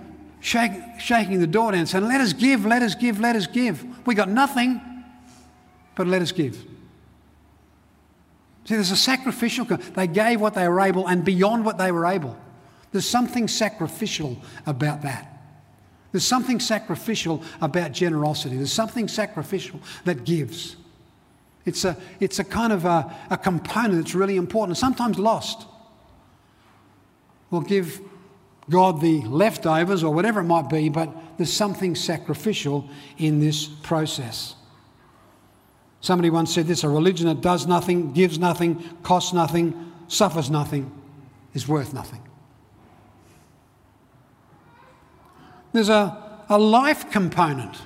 shaking 0.40 1.40
the 1.40 1.46
door 1.48 1.72
down 1.72 1.86
saying, 1.86 2.04
Let 2.04 2.20
us 2.20 2.32
give, 2.32 2.64
let 2.64 2.82
us 2.82 2.94
give, 2.94 3.18
let 3.18 3.34
us 3.34 3.48
give. 3.48 3.84
We 4.06 4.14
got 4.14 4.28
nothing 4.28 4.80
but 5.96 6.06
let 6.06 6.22
us 6.22 6.30
give. 6.30 6.54
See, 8.64 8.74
there's 8.74 8.92
a 8.92 8.96
sacrificial. 8.96 9.64
They 9.64 10.06
gave 10.06 10.40
what 10.40 10.54
they 10.54 10.68
were 10.68 10.80
able 10.80 11.06
and 11.06 11.24
beyond 11.24 11.64
what 11.64 11.78
they 11.78 11.90
were 11.90 12.06
able. 12.06 12.36
There's 12.92 13.08
something 13.08 13.48
sacrificial 13.48 14.40
about 14.66 15.02
that. 15.02 15.32
There's 16.12 16.24
something 16.24 16.60
sacrificial 16.60 17.42
about 17.60 17.92
generosity. 17.92 18.56
There's 18.56 18.72
something 18.72 19.08
sacrificial 19.08 19.80
that 20.04 20.24
gives. 20.24 20.76
It's 21.64 21.84
a, 21.84 21.96
it's 22.20 22.38
a 22.38 22.44
kind 22.44 22.72
of 22.72 22.84
a, 22.84 23.14
a 23.30 23.36
component 23.36 24.02
that's 24.02 24.14
really 24.14 24.36
important, 24.36 24.78
sometimes 24.78 25.18
lost. 25.18 25.66
We'll 27.50 27.60
give 27.60 28.00
God 28.68 29.00
the 29.00 29.20
leftovers 29.22 30.02
or 30.02 30.12
whatever 30.12 30.40
it 30.40 30.44
might 30.44 30.68
be, 30.68 30.88
but 30.88 31.14
there's 31.36 31.52
something 31.52 31.94
sacrificial 31.94 32.88
in 33.18 33.38
this 33.38 33.66
process. 33.66 34.55
Somebody 36.06 36.30
once 36.30 36.54
said 36.54 36.68
this 36.68 36.84
a 36.84 36.88
religion 36.88 37.26
that 37.26 37.40
does 37.40 37.66
nothing, 37.66 38.12
gives 38.12 38.38
nothing, 38.38 38.80
costs 39.02 39.32
nothing, 39.32 39.92
suffers 40.06 40.48
nothing, 40.48 40.88
is 41.52 41.66
worth 41.66 41.92
nothing. 41.92 42.22
There's 45.72 45.88
a, 45.88 46.44
a 46.48 46.60
life 46.60 47.10
component. 47.10 47.76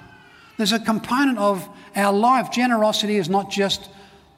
There's 0.59 0.72
a 0.72 0.78
component 0.78 1.38
of 1.38 1.66
our 1.96 2.12
life. 2.12 2.50
Generosity 2.50 3.16
is 3.16 3.30
not 3.30 3.50
just 3.50 3.88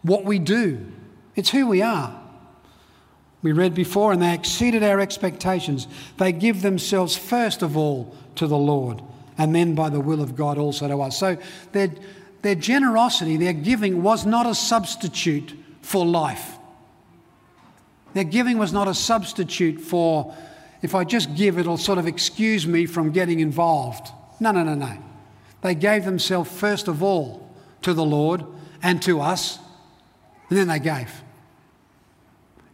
what 0.02 0.24
we 0.24 0.38
do, 0.38 0.86
it's 1.34 1.50
who 1.50 1.66
we 1.66 1.82
are. 1.82 2.16
We 3.42 3.50
read 3.50 3.74
before, 3.74 4.12
and 4.12 4.22
they 4.22 4.32
exceeded 4.32 4.84
our 4.84 5.00
expectations. 5.00 5.88
They 6.18 6.30
give 6.30 6.62
themselves 6.62 7.16
first 7.16 7.62
of 7.62 7.76
all 7.76 8.16
to 8.36 8.46
the 8.46 8.56
Lord, 8.56 9.02
and 9.38 9.52
then 9.52 9.74
by 9.74 9.88
the 9.88 9.98
will 9.98 10.22
of 10.22 10.36
God 10.36 10.56
also 10.56 10.86
to 10.86 11.00
us. 11.00 11.18
So 11.18 11.36
they're 11.72 11.90
their 12.42 12.54
generosity, 12.56 13.36
their 13.36 13.52
giving 13.52 14.02
was 14.02 14.26
not 14.26 14.46
a 14.46 14.54
substitute 14.54 15.56
for 15.80 16.04
life. 16.04 16.58
Their 18.14 18.24
giving 18.24 18.58
was 18.58 18.72
not 18.72 18.88
a 18.88 18.94
substitute 18.94 19.80
for, 19.80 20.34
if 20.82 20.94
I 20.94 21.04
just 21.04 21.34
give, 21.34 21.58
it'll 21.58 21.78
sort 21.78 21.98
of 21.98 22.06
excuse 22.06 22.66
me 22.66 22.86
from 22.86 23.12
getting 23.12 23.40
involved. 23.40 24.08
No, 24.40 24.50
no, 24.50 24.64
no, 24.64 24.74
no. 24.74 24.98
They 25.62 25.74
gave 25.74 26.04
themselves 26.04 26.50
first 26.50 26.88
of 26.88 27.02
all 27.02 27.48
to 27.82 27.94
the 27.94 28.04
Lord 28.04 28.44
and 28.82 29.00
to 29.02 29.20
us, 29.20 29.58
and 30.48 30.58
then 30.58 30.68
they 30.68 30.80
gave. 30.80 31.22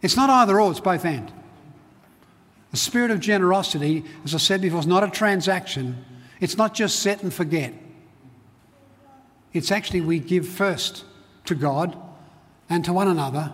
It's 0.01 0.15
not 0.15 0.29
either 0.29 0.59
or, 0.59 0.71
it's 0.71 0.79
both 0.79 1.05
and. 1.05 1.31
The 2.71 2.77
spirit 2.77 3.11
of 3.11 3.19
generosity, 3.19 4.05
as 4.25 4.33
I 4.33 4.37
said 4.39 4.61
before, 4.61 4.79
is 4.79 4.87
not 4.87 5.03
a 5.03 5.09
transaction. 5.09 6.03
It's 6.39 6.57
not 6.57 6.73
just 6.73 6.99
set 6.99 7.23
and 7.23 7.33
forget. 7.33 7.73
It's 9.53 9.71
actually 9.71 10.01
we 10.01 10.19
give 10.19 10.47
first 10.47 11.03
to 11.45 11.55
God 11.55 11.97
and 12.69 12.85
to 12.85 12.93
one 12.93 13.07
another, 13.07 13.51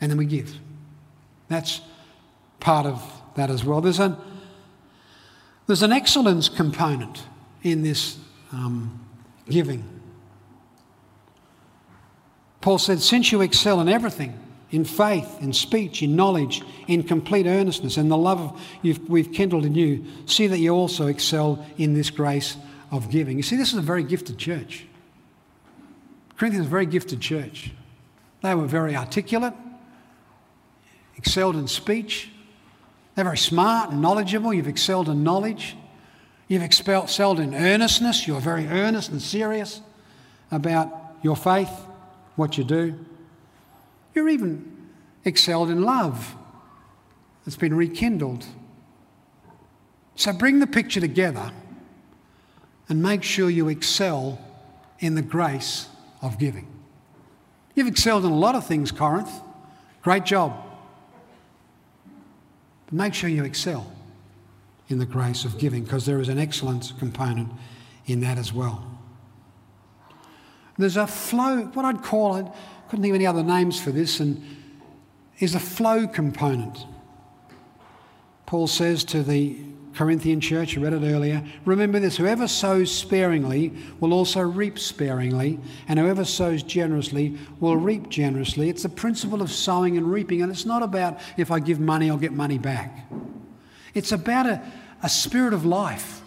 and 0.00 0.10
then 0.10 0.18
we 0.18 0.26
give. 0.26 0.56
That's 1.48 1.80
part 2.58 2.86
of 2.86 3.02
that 3.36 3.50
as 3.50 3.64
well. 3.64 3.80
There's 3.80 4.00
an, 4.00 4.16
there's 5.66 5.82
an 5.82 5.92
excellence 5.92 6.48
component 6.48 7.22
in 7.62 7.82
this 7.82 8.18
um, 8.52 9.06
giving. 9.48 9.84
Paul 12.60 12.78
said, 12.78 13.00
Since 13.00 13.32
you 13.32 13.40
excel 13.40 13.80
in 13.80 13.88
everything, 13.88 14.38
in 14.70 14.84
faith, 14.84 15.38
in 15.40 15.52
speech, 15.52 16.02
in 16.02 16.16
knowledge, 16.16 16.62
in 16.88 17.02
complete 17.02 17.46
earnestness, 17.46 17.96
and 17.96 18.10
the 18.10 18.16
love 18.16 18.60
we've 18.82 19.32
kindled 19.32 19.64
in 19.64 19.74
you, 19.74 20.04
see 20.26 20.46
that 20.46 20.58
you 20.58 20.70
also 20.70 21.06
excel 21.06 21.64
in 21.76 21.94
this 21.94 22.10
grace 22.10 22.56
of 22.92 23.10
giving. 23.10 23.36
You 23.36 23.42
see, 23.42 23.56
this 23.56 23.72
is 23.72 23.78
a 23.78 23.82
very 23.82 24.04
gifted 24.04 24.38
church. 24.38 24.86
Corinthians 26.36 26.66
is 26.66 26.68
a 26.68 26.70
very 26.70 26.86
gifted 26.86 27.20
church. 27.20 27.72
They 28.42 28.54
were 28.54 28.66
very 28.66 28.94
articulate, 28.94 29.54
excelled 31.16 31.56
in 31.56 31.66
speech, 31.66 32.28
They're 33.14 33.24
very 33.24 33.38
smart 33.38 33.90
and 33.90 34.00
knowledgeable. 34.00 34.54
You've 34.54 34.68
excelled 34.68 35.08
in 35.08 35.22
knowledge. 35.22 35.76
You've 36.48 36.62
excelled 36.62 37.40
in 37.40 37.54
earnestness. 37.54 38.26
You're 38.26 38.40
very 38.40 38.66
earnest 38.66 39.10
and 39.10 39.20
serious 39.20 39.80
about 40.50 40.90
your 41.22 41.36
faith, 41.36 41.70
what 42.36 42.58
you 42.58 42.64
do. 42.64 42.98
You're 44.14 44.28
even 44.28 44.90
excelled 45.24 45.70
in 45.70 45.82
love. 45.82 46.34
It's 47.46 47.56
been 47.56 47.74
rekindled. 47.74 48.44
So 50.14 50.32
bring 50.32 50.58
the 50.58 50.66
picture 50.66 51.00
together 51.00 51.52
and 52.88 53.02
make 53.02 53.22
sure 53.22 53.48
you 53.48 53.68
excel 53.68 54.38
in 54.98 55.14
the 55.14 55.22
grace 55.22 55.88
of 56.20 56.38
giving. 56.38 56.66
You've 57.74 57.86
excelled 57.86 58.24
in 58.24 58.30
a 58.30 58.36
lot 58.36 58.54
of 58.54 58.66
things, 58.66 58.92
Corinth. 58.92 59.30
Great 60.02 60.24
job. 60.24 60.52
But 62.86 62.94
make 62.94 63.14
sure 63.14 63.30
you 63.30 63.44
excel 63.44 63.90
in 64.88 64.98
the 64.98 65.06
grace 65.06 65.44
of 65.44 65.58
giving 65.58 65.84
because 65.84 66.04
there 66.04 66.20
is 66.20 66.28
an 66.28 66.38
excellence 66.38 66.92
component 66.92 67.50
in 68.06 68.20
that 68.20 68.38
as 68.38 68.52
well. 68.52 68.84
There's 70.78 70.96
a 70.96 71.06
flow, 71.06 71.62
what 71.74 71.84
I'd 71.84 72.02
call 72.02 72.36
it, 72.36 72.46
couldn't 72.88 73.02
think 73.02 73.12
of 73.12 73.16
any 73.16 73.26
other 73.26 73.42
names 73.42 73.80
for 73.80 73.90
this, 73.90 74.20
and 74.20 74.44
is 75.38 75.54
a 75.54 75.60
flow 75.60 76.06
component. 76.06 76.86
Paul 78.46 78.66
says 78.66 79.04
to 79.04 79.22
the 79.22 79.58
Corinthian 79.94 80.40
church, 80.40 80.74
you 80.74 80.82
read 80.82 80.94
it 80.94 81.02
earlier, 81.02 81.44
remember 81.64 81.98
this 81.98 82.16
whoever 82.16 82.48
sows 82.48 82.90
sparingly 82.90 83.72
will 84.00 84.12
also 84.12 84.40
reap 84.40 84.78
sparingly, 84.78 85.58
and 85.86 85.98
whoever 85.98 86.24
sows 86.24 86.62
generously 86.62 87.38
will 87.60 87.76
reap 87.76 88.08
generously. 88.08 88.70
It's 88.70 88.84
the 88.84 88.88
principle 88.88 89.42
of 89.42 89.50
sowing 89.50 89.98
and 89.98 90.10
reaping, 90.10 90.42
and 90.42 90.50
it's 90.50 90.64
not 90.64 90.82
about 90.82 91.18
if 91.36 91.50
I 91.50 91.60
give 91.60 91.78
money, 91.78 92.10
I'll 92.10 92.16
get 92.16 92.32
money 92.32 92.58
back. 92.58 93.10
It's 93.94 94.12
about 94.12 94.46
a, 94.46 94.62
a 95.02 95.08
spirit 95.08 95.52
of 95.52 95.66
life. 95.66 96.20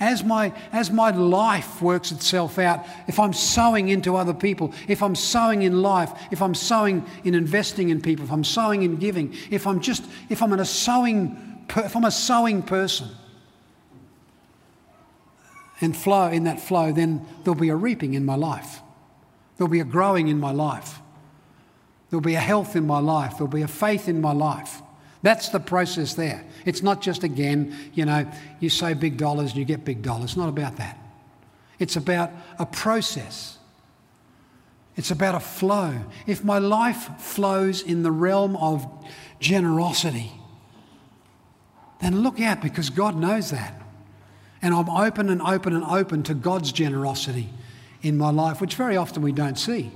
As 0.00 0.22
my, 0.22 0.52
as 0.72 0.92
my 0.92 1.10
life 1.10 1.82
works 1.82 2.12
itself 2.12 2.58
out, 2.58 2.86
if 3.08 3.18
I'm 3.18 3.32
sowing 3.32 3.88
into 3.88 4.14
other 4.14 4.34
people, 4.34 4.72
if 4.86 5.02
I'm 5.02 5.16
sowing 5.16 5.62
in 5.62 5.82
life, 5.82 6.12
if 6.30 6.40
I'm 6.40 6.54
sowing 6.54 7.04
in 7.24 7.34
investing 7.34 7.88
in 7.88 8.00
people, 8.00 8.24
if 8.24 8.30
I'm 8.30 8.44
sowing 8.44 8.84
in 8.84 8.96
giving, 8.96 9.34
if 9.50 9.66
I'm 9.66 9.80
just, 9.80 10.04
if 10.28 10.40
I'm 10.40 10.52
in 10.52 10.60
a 10.60 10.64
sowing 10.64 11.57
if 11.76 11.96
I'm 11.96 12.04
a 12.04 12.10
sowing 12.10 12.62
person 12.62 13.08
and 15.80 15.96
flow 15.96 16.28
in 16.28 16.44
that 16.44 16.60
flow, 16.60 16.92
then 16.92 17.26
there'll 17.44 17.58
be 17.58 17.68
a 17.68 17.76
reaping 17.76 18.14
in 18.14 18.24
my 18.24 18.34
life. 18.34 18.80
There'll 19.56 19.70
be 19.70 19.80
a 19.80 19.84
growing 19.84 20.28
in 20.28 20.38
my 20.38 20.52
life. 20.52 21.00
There'll 22.10 22.22
be 22.22 22.34
a 22.34 22.40
health 22.40 22.74
in 22.74 22.86
my 22.86 23.00
life. 23.00 23.32
There'll 23.32 23.48
be 23.48 23.62
a 23.62 23.68
faith 23.68 24.08
in 24.08 24.20
my 24.20 24.32
life. 24.32 24.82
That's 25.22 25.48
the 25.48 25.60
process 25.60 26.14
there. 26.14 26.44
It's 26.64 26.82
not 26.82 27.02
just 27.02 27.24
again, 27.24 27.74
you 27.92 28.04
know, 28.04 28.30
you 28.60 28.70
say 28.70 28.94
big 28.94 29.16
dollars 29.16 29.50
and 29.50 29.58
you 29.58 29.64
get 29.64 29.84
big 29.84 30.02
dollars. 30.02 30.30
It's 30.30 30.36
not 30.36 30.48
about 30.48 30.76
that. 30.76 30.98
It's 31.78 31.96
about 31.96 32.30
a 32.58 32.66
process. 32.66 33.58
It's 34.96 35.10
about 35.10 35.34
a 35.34 35.40
flow. 35.40 35.94
If 36.26 36.44
my 36.44 36.58
life 36.58 37.20
flows 37.20 37.82
in 37.82 38.02
the 38.02 38.10
realm 38.10 38.56
of 38.56 38.86
generosity, 39.38 40.32
then 42.00 42.22
look 42.22 42.40
out 42.40 42.60
because 42.60 42.90
God 42.90 43.16
knows 43.16 43.50
that. 43.50 43.74
And 44.62 44.74
I'm 44.74 44.88
open 44.88 45.28
and 45.28 45.40
open 45.40 45.74
and 45.74 45.84
open 45.84 46.22
to 46.24 46.34
God's 46.34 46.72
generosity 46.72 47.48
in 48.02 48.16
my 48.16 48.30
life, 48.30 48.60
which 48.60 48.74
very 48.74 48.96
often 48.96 49.22
we 49.22 49.32
don't 49.32 49.58
see 49.58 49.90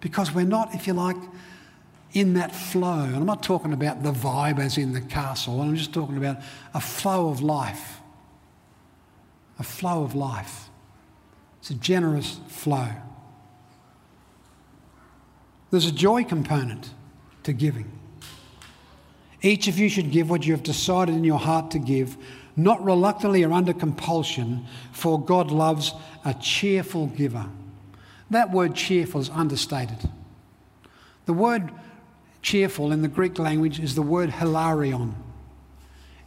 because 0.00 0.32
we're 0.32 0.44
not, 0.44 0.74
if 0.74 0.86
you 0.86 0.92
like, 0.92 1.16
in 2.12 2.34
that 2.34 2.54
flow. 2.54 3.02
And 3.02 3.16
I'm 3.16 3.26
not 3.26 3.42
talking 3.42 3.72
about 3.72 4.02
the 4.02 4.12
vibe 4.12 4.58
as 4.58 4.78
in 4.78 4.92
the 4.92 5.00
castle, 5.00 5.60
I'm 5.60 5.76
just 5.76 5.92
talking 5.92 6.16
about 6.16 6.38
a 6.74 6.80
flow 6.80 7.28
of 7.28 7.40
life. 7.40 8.00
A 9.58 9.64
flow 9.64 10.04
of 10.04 10.14
life. 10.14 10.70
It's 11.58 11.70
a 11.70 11.74
generous 11.74 12.38
flow. 12.46 12.88
There's 15.70 15.86
a 15.86 15.92
joy 15.92 16.24
component 16.24 16.90
to 17.42 17.52
giving. 17.52 17.97
Each 19.42 19.68
of 19.68 19.78
you 19.78 19.88
should 19.88 20.10
give 20.10 20.30
what 20.30 20.44
you 20.46 20.52
have 20.52 20.62
decided 20.62 21.14
in 21.14 21.24
your 21.24 21.38
heart 21.38 21.70
to 21.72 21.78
give, 21.78 22.16
not 22.56 22.82
reluctantly 22.84 23.44
or 23.44 23.52
under 23.52 23.72
compulsion, 23.72 24.66
for 24.92 25.20
God 25.20 25.50
loves 25.50 25.92
a 26.24 26.34
cheerful 26.34 27.06
giver. 27.06 27.46
That 28.30 28.50
word 28.50 28.74
cheerful 28.74 29.20
is 29.20 29.30
understated. 29.30 30.10
The 31.26 31.32
word 31.32 31.70
cheerful 32.42 32.92
in 32.92 33.02
the 33.02 33.08
Greek 33.08 33.38
language 33.38 33.78
is 33.78 33.94
the 33.94 34.02
word 34.02 34.30
hilarion. 34.30 35.14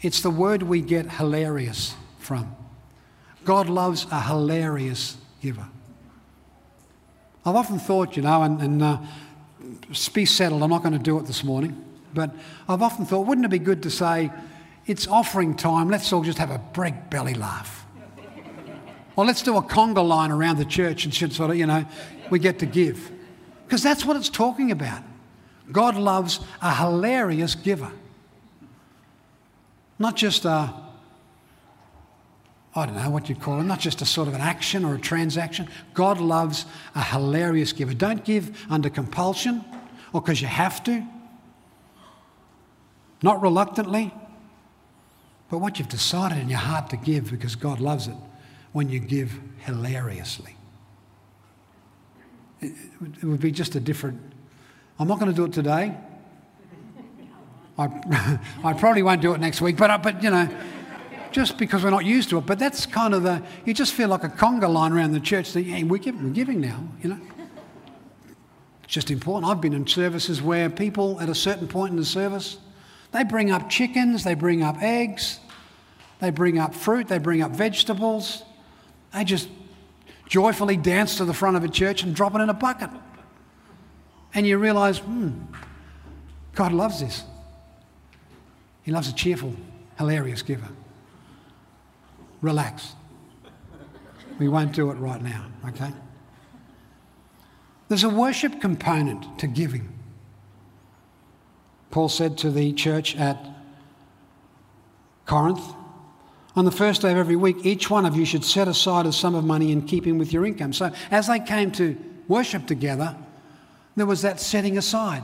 It's 0.01 0.21
the 0.21 0.29
word 0.29 0.63
we 0.63 0.81
get 0.81 1.11
hilarious 1.13 1.95
from. 2.17 2.55
God 3.43 3.69
loves 3.69 4.05
a 4.11 4.21
hilarious 4.21 5.17
giver. 5.41 5.67
I've 7.45 7.55
often 7.55 7.79
thought, 7.79 8.15
you 8.15 8.23
know, 8.23 8.43
and, 8.43 8.61
and 8.61 8.83
uh, 8.83 8.97
be 10.13 10.25
settled, 10.25 10.63
I'm 10.63 10.69
not 10.69 10.83
going 10.83 10.93
to 10.93 10.99
do 10.99 11.17
it 11.17 11.25
this 11.25 11.43
morning. 11.43 11.90
But 12.13 12.31
I've 12.67 12.81
often 12.81 13.05
thought, 13.05 13.27
wouldn't 13.27 13.45
it 13.45 13.49
be 13.49 13.59
good 13.59 13.83
to 13.83 13.89
say, 13.89 14.31
it's 14.85 15.07
offering 15.07 15.55
time, 15.55 15.89
let's 15.89 16.11
all 16.11 16.23
just 16.23 16.37
have 16.37 16.51
a 16.51 16.57
break 16.57 17.09
belly 17.09 17.33
laugh. 17.33 17.85
or 19.15 19.25
let's 19.25 19.41
do 19.41 19.57
a 19.57 19.61
conga 19.61 20.05
line 20.05 20.31
around 20.31 20.57
the 20.57 20.65
church 20.65 21.05
and 21.05 21.13
sort 21.13 21.51
of, 21.51 21.55
you 21.55 21.65
know, 21.65 21.85
we 22.29 22.39
get 22.39 22.59
to 22.59 22.65
give. 22.65 23.11
Because 23.65 23.83
that's 23.83 24.05
what 24.05 24.17
it's 24.17 24.29
talking 24.29 24.71
about. 24.71 25.03
God 25.71 25.95
loves 25.95 26.39
a 26.61 26.75
hilarious 26.75 27.55
giver. 27.55 27.91
Not 29.99 30.15
just 30.15 30.45
a, 30.45 30.73
I 32.75 32.85
don't 32.85 32.95
know 32.95 33.09
what 33.09 33.29
you'd 33.29 33.39
call 33.39 33.59
it, 33.59 33.63
not 33.63 33.79
just 33.79 34.01
a 34.01 34.05
sort 34.05 34.27
of 34.27 34.33
an 34.33 34.41
action 34.41 34.83
or 34.83 34.95
a 34.95 34.99
transaction. 34.99 35.69
God 35.93 36.19
loves 36.19 36.65
a 36.95 37.03
hilarious 37.03 37.71
giver. 37.71 37.93
Don't 37.93 38.25
give 38.25 38.65
under 38.69 38.89
compulsion 38.89 39.63
or 40.11 40.21
because 40.21 40.41
you 40.41 40.47
have 40.47 40.83
to. 40.85 41.05
Not 43.21 43.41
reluctantly, 43.41 44.13
but 45.49 45.59
what 45.59 45.77
you've 45.77 45.89
decided 45.89 46.37
in 46.39 46.49
your 46.49 46.59
heart 46.59 46.89
to 46.89 46.97
give 46.97 47.29
because 47.29 47.55
God 47.55 47.79
loves 47.79 48.07
it 48.07 48.15
when 48.71 48.89
you 48.89 48.99
give 48.99 49.37
hilariously. 49.59 50.55
It, 52.61 52.73
would 53.23 53.41
be 53.41 53.51
just 53.51 53.75
a 53.75 53.79
different. 53.79 54.21
I'm 54.99 55.07
not 55.07 55.19
going 55.19 55.31
to 55.31 55.35
do 55.35 55.45
it 55.45 55.53
today. 55.53 55.95
I, 57.77 58.39
I 58.63 58.73
probably 58.73 59.03
won't 59.03 59.21
do 59.21 59.33
it 59.33 59.39
next 59.39 59.61
week, 59.61 59.77
but, 59.77 59.89
uh, 59.89 59.97
but 59.97 60.21
you 60.21 60.29
know, 60.29 60.47
just 61.31 61.57
because 61.57 61.83
we're 61.83 61.89
not 61.89 62.05
used 62.05 62.29
to 62.29 62.37
it. 62.37 62.45
But 62.45 62.59
that's 62.59 62.85
kind 62.85 63.13
of 63.13 63.23
the, 63.23 63.41
you 63.65 63.73
just 63.73 63.93
feel 63.93 64.09
like 64.09 64.23
a 64.23 64.29
conga 64.29 64.71
line 64.71 64.91
around 64.91 65.13
the 65.13 65.19
church 65.19 65.53
that, 65.53 65.63
hey, 65.63 65.83
we're 65.83 65.97
giving, 65.97 66.23
we're 66.23 66.33
giving 66.33 66.61
now, 66.61 66.83
you 67.01 67.09
know. 67.09 67.19
It's 68.83 68.93
just 68.93 69.09
important. 69.09 69.49
I've 69.49 69.61
been 69.61 69.73
in 69.73 69.87
services 69.87 70.41
where 70.41 70.69
people 70.69 71.19
at 71.19 71.29
a 71.29 71.35
certain 71.35 71.67
point 71.67 71.91
in 71.91 71.97
the 71.97 72.05
service, 72.05 72.57
they 73.11 73.23
bring 73.23 73.51
up 73.51 73.69
chickens, 73.69 74.23
they 74.23 74.33
bring 74.33 74.63
up 74.63 74.81
eggs, 74.81 75.39
they 76.19 76.29
bring 76.29 76.59
up 76.59 76.73
fruit, 76.73 77.07
they 77.07 77.17
bring 77.17 77.41
up 77.41 77.51
vegetables. 77.51 78.43
They 79.13 79.23
just 79.23 79.49
joyfully 80.27 80.77
dance 80.77 81.17
to 81.17 81.25
the 81.25 81.33
front 81.33 81.57
of 81.57 81.63
a 81.63 81.67
church 81.67 82.03
and 82.03 82.15
drop 82.15 82.35
it 82.35 82.39
in 82.39 82.49
a 82.49 82.53
bucket. 82.53 82.89
And 84.33 84.47
you 84.47 84.57
realize, 84.57 84.99
hmm, 84.99 85.31
God 86.55 86.71
loves 86.71 87.01
this. 87.01 87.23
He 88.83 88.91
loves 88.91 89.09
a 89.09 89.13
cheerful, 89.13 89.53
hilarious 89.97 90.41
giver. 90.41 90.69
Relax. 92.41 92.95
We 94.39 94.47
won't 94.47 94.71
do 94.71 94.89
it 94.89 94.95
right 94.95 95.21
now, 95.21 95.45
okay? 95.67 95.91
There's 97.89 98.03
a 98.05 98.09
worship 98.09 98.61
component 98.61 99.37
to 99.39 99.47
giving. 99.47 99.89
Paul 101.91 102.09
said 102.09 102.37
to 102.39 102.49
the 102.49 102.73
church 102.73 103.15
at 103.17 103.37
Corinth, 105.25 105.63
on 106.55 106.65
the 106.65 106.71
first 106.71 107.01
day 107.01 107.11
of 107.11 107.17
every 107.17 107.35
week, 107.35 107.57
each 107.63 107.89
one 107.89 108.05
of 108.05 108.15
you 108.15 108.25
should 108.25 108.43
set 108.43 108.67
aside 108.67 109.05
a 109.05 109.13
sum 109.13 109.35
of 109.35 109.43
money 109.43 109.71
in 109.71 109.83
keeping 109.83 110.17
with 110.17 110.33
your 110.33 110.45
income. 110.45 110.73
So 110.73 110.91
as 111.09 111.27
they 111.27 111.39
came 111.39 111.71
to 111.73 111.97
worship 112.27 112.65
together, 112.67 113.15
there 113.95 114.05
was 114.05 114.21
that 114.23 114.39
setting 114.39 114.77
aside. 114.77 115.23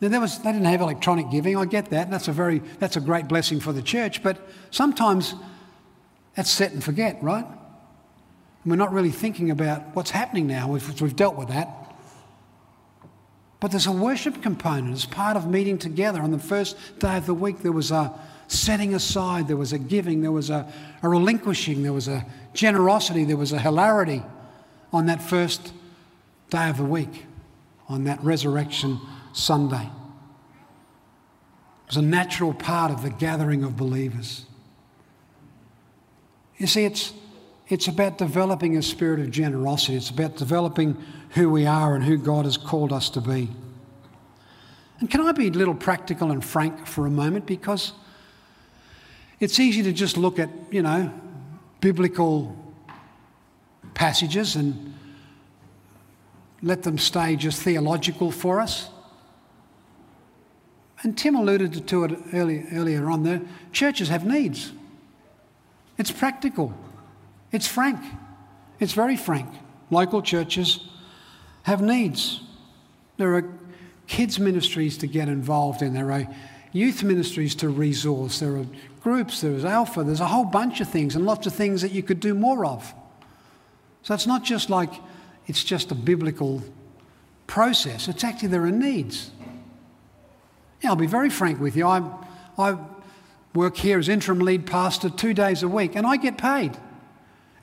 Now, 0.00 0.08
there 0.08 0.20
was, 0.20 0.38
they 0.38 0.52
didn't 0.52 0.66
have 0.66 0.82
electronic 0.82 1.30
giving, 1.30 1.56
I 1.56 1.64
get 1.64 1.90
that. 1.90 2.10
That's 2.10 2.28
a, 2.28 2.32
very, 2.32 2.58
that's 2.78 2.96
a 2.96 3.00
great 3.00 3.28
blessing 3.28 3.60
for 3.60 3.72
the 3.72 3.82
church, 3.82 4.22
but 4.22 4.38
sometimes 4.70 5.34
that's 6.34 6.50
set 6.50 6.72
and 6.72 6.84
forget, 6.84 7.20
right? 7.22 7.46
And 7.46 8.70
we're 8.70 8.76
not 8.76 8.92
really 8.92 9.10
thinking 9.10 9.50
about 9.50 9.96
what's 9.96 10.10
happening 10.10 10.46
now. 10.46 10.68
We've, 10.68 11.00
we've 11.00 11.16
dealt 11.16 11.36
with 11.36 11.48
that. 11.48 11.85
But 13.66 13.72
there's 13.72 13.88
a 13.88 13.90
worship 13.90 14.42
component 14.42 14.94
as 14.94 15.06
part 15.06 15.36
of 15.36 15.50
meeting 15.50 15.76
together. 15.76 16.20
On 16.20 16.30
the 16.30 16.38
first 16.38 16.76
day 17.00 17.16
of 17.16 17.26
the 17.26 17.34
week, 17.34 17.62
there 17.62 17.72
was 17.72 17.90
a 17.90 18.16
setting 18.46 18.94
aside, 18.94 19.48
there 19.48 19.56
was 19.56 19.72
a 19.72 19.78
giving, 19.80 20.22
there 20.22 20.30
was 20.30 20.50
a, 20.50 20.72
a 21.02 21.08
relinquishing, 21.08 21.82
there 21.82 21.92
was 21.92 22.06
a 22.06 22.24
generosity, 22.54 23.24
there 23.24 23.36
was 23.36 23.50
a 23.50 23.58
hilarity 23.58 24.22
on 24.92 25.06
that 25.06 25.20
first 25.20 25.72
day 26.48 26.70
of 26.70 26.76
the 26.76 26.84
week, 26.84 27.26
on 27.88 28.04
that 28.04 28.22
resurrection 28.22 29.00
Sunday. 29.32 29.90
It 31.82 31.88
was 31.88 31.96
a 31.96 32.02
natural 32.02 32.54
part 32.54 32.92
of 32.92 33.02
the 33.02 33.10
gathering 33.10 33.64
of 33.64 33.76
believers. 33.76 34.46
You 36.56 36.68
see, 36.68 36.84
it's, 36.84 37.12
it's 37.68 37.88
about 37.88 38.18
developing 38.18 38.76
a 38.76 38.82
spirit 38.82 39.20
of 39.20 39.30
generosity. 39.30 39.96
It's 39.96 40.10
about 40.10 40.36
developing 40.36 41.02
who 41.30 41.50
we 41.50 41.66
are 41.66 41.94
and 41.94 42.04
who 42.04 42.16
God 42.16 42.44
has 42.44 42.56
called 42.56 42.92
us 42.92 43.10
to 43.10 43.20
be. 43.20 43.48
And 45.00 45.10
can 45.10 45.20
I 45.20 45.32
be 45.32 45.48
a 45.48 45.50
little 45.50 45.74
practical 45.74 46.30
and 46.30 46.44
frank 46.44 46.86
for 46.86 47.06
a 47.06 47.10
moment? 47.10 47.44
Because 47.44 47.92
it's 49.40 49.58
easy 49.58 49.82
to 49.82 49.92
just 49.92 50.16
look 50.16 50.38
at, 50.38 50.48
you 50.70 50.82
know, 50.82 51.12
biblical 51.80 52.56
passages 53.94 54.56
and 54.56 54.94
let 56.62 56.82
them 56.82 56.98
stay 56.98 57.36
just 57.36 57.62
theological 57.62 58.30
for 58.30 58.60
us. 58.60 58.88
And 61.02 61.18
Tim 61.18 61.34
alluded 61.34 61.86
to 61.88 62.04
it 62.04 62.18
earlier, 62.32 62.66
earlier 62.72 63.10
on. 63.10 63.22
there. 63.22 63.42
churches 63.72 64.08
have 64.08 64.24
needs. 64.24 64.72
It's 65.98 66.10
practical. 66.10 66.72
It's 67.52 67.66
frank. 67.66 68.00
It's 68.80 68.92
very 68.92 69.16
frank. 69.16 69.48
Local 69.90 70.22
churches 70.22 70.80
have 71.62 71.80
needs. 71.80 72.40
There 73.16 73.34
are 73.34 73.58
kids' 74.06 74.38
ministries 74.38 74.98
to 74.98 75.06
get 75.06 75.28
involved 75.28 75.82
in, 75.82 75.94
there 75.94 76.12
are 76.12 76.26
youth 76.72 77.02
ministries 77.02 77.54
to 77.56 77.68
resource, 77.68 78.40
there 78.40 78.56
are 78.56 78.66
groups, 79.00 79.40
there's 79.40 79.64
Alpha, 79.64 80.04
there's 80.04 80.20
a 80.20 80.26
whole 80.26 80.44
bunch 80.44 80.80
of 80.80 80.88
things 80.88 81.16
and 81.16 81.24
lots 81.24 81.46
of 81.46 81.54
things 81.54 81.82
that 81.82 81.92
you 81.92 82.02
could 82.02 82.20
do 82.20 82.34
more 82.34 82.64
of. 82.66 82.94
So 84.02 84.14
it's 84.14 84.26
not 84.26 84.44
just 84.44 84.70
like 84.70 84.92
it's 85.46 85.64
just 85.64 85.90
a 85.90 85.94
biblical 85.94 86.62
process, 87.46 88.08
it's 88.08 88.24
actually 88.24 88.48
there 88.48 88.64
are 88.64 88.70
needs. 88.70 89.30
Yeah, 90.82 90.90
I'll 90.90 90.96
be 90.96 91.06
very 91.06 91.30
frank 91.30 91.60
with 91.60 91.76
you. 91.76 91.86
I, 91.86 92.02
I 92.58 92.76
work 93.54 93.76
here 93.76 93.98
as 93.98 94.08
interim 94.08 94.40
lead 94.40 94.66
pastor 94.66 95.08
two 95.08 95.34
days 95.34 95.62
a 95.62 95.68
week 95.68 95.96
and 95.96 96.06
I 96.06 96.16
get 96.16 96.36
paid. 96.36 96.76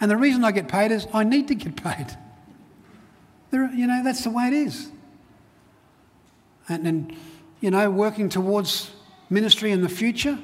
And 0.04 0.12
the 0.12 0.18
reason 0.18 0.44
I 0.44 0.52
get 0.52 0.68
paid 0.68 0.92
is 0.92 1.08
I 1.14 1.24
need 1.24 1.48
to 1.48 1.56
get 1.56 1.82
paid. 1.82 2.08
There, 3.52 3.72
you 3.72 3.88
know, 3.88 4.04
that's 4.04 4.26
the 4.26 4.32
way 4.32 4.48
it 4.48 4.54
is. 4.54 4.92
And, 6.68 6.86
and, 6.86 7.16
you 7.62 7.72
know, 7.72 7.90
working 7.90 8.28
towards 8.28 8.92
ministry 9.30 9.72
in 9.72 9.82
the 9.82 9.88
future, 9.88 10.38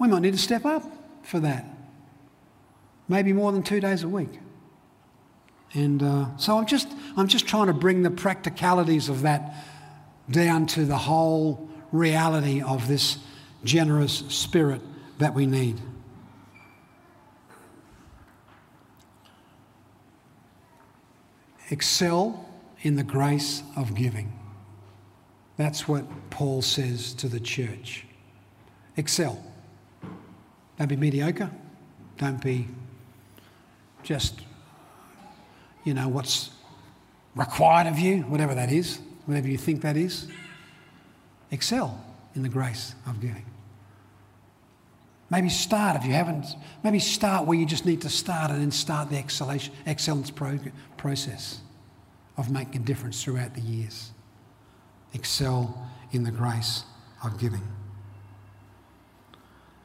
we 0.00 0.08
might 0.08 0.22
need 0.22 0.32
to 0.32 0.40
step 0.40 0.64
up 0.64 0.90
for 1.22 1.38
that. 1.38 1.66
Maybe 3.06 3.32
more 3.32 3.52
than 3.52 3.62
two 3.62 3.78
days 3.78 4.02
a 4.02 4.08
week. 4.08 4.40
And 5.72 6.02
uh, 6.02 6.36
so 6.36 6.58
I'm 6.58 6.66
just, 6.66 6.88
I'm 7.16 7.28
just 7.28 7.46
trying 7.46 7.68
to 7.68 7.74
bring 7.74 8.02
the 8.02 8.10
practicalities 8.10 9.08
of 9.08 9.22
that 9.22 9.54
down 10.28 10.66
to 10.66 10.84
the 10.84 10.98
whole 10.98 11.70
reality 11.92 12.60
of 12.60 12.88
this 12.88 13.18
generous 13.62 14.24
spirit 14.30 14.80
that 15.18 15.32
we 15.32 15.46
need. 15.46 15.80
Excel 21.70 22.48
in 22.82 22.96
the 22.96 23.02
grace 23.02 23.62
of 23.76 23.94
giving. 23.94 24.32
That's 25.56 25.88
what 25.88 26.04
Paul 26.30 26.62
says 26.62 27.12
to 27.14 27.28
the 27.28 27.40
church. 27.40 28.04
Excel. 28.96 29.42
Don't 30.78 30.88
be 30.88 30.96
mediocre. 30.96 31.50
Don't 32.16 32.40
be 32.42 32.68
just, 34.02 34.40
you 35.84 35.94
know, 35.94 36.08
what's 36.08 36.50
required 37.34 37.86
of 37.86 37.98
you, 37.98 38.22
whatever 38.22 38.54
that 38.54 38.72
is, 38.72 39.00
whatever 39.26 39.48
you 39.48 39.58
think 39.58 39.82
that 39.82 39.96
is. 39.96 40.28
Excel 41.50 42.04
in 42.34 42.42
the 42.42 42.48
grace 42.48 42.94
of 43.06 43.20
giving. 43.20 43.44
Maybe 45.30 45.48
start 45.50 45.96
if 45.96 46.04
you 46.04 46.12
haven't. 46.12 46.46
Maybe 46.82 46.98
start 46.98 47.46
where 47.46 47.58
you 47.58 47.66
just 47.66 47.84
need 47.84 48.00
to 48.02 48.08
start 48.08 48.50
and 48.50 48.60
then 48.60 48.70
start 48.70 49.10
the 49.10 49.18
excellence 49.18 50.30
process 50.96 51.60
of 52.36 52.50
making 52.50 52.82
a 52.82 52.84
difference 52.84 53.22
throughout 53.22 53.54
the 53.54 53.60
years. 53.60 54.12
Excel 55.12 55.86
in 56.12 56.22
the 56.22 56.30
grace 56.30 56.84
of 57.22 57.38
giving. 57.38 57.66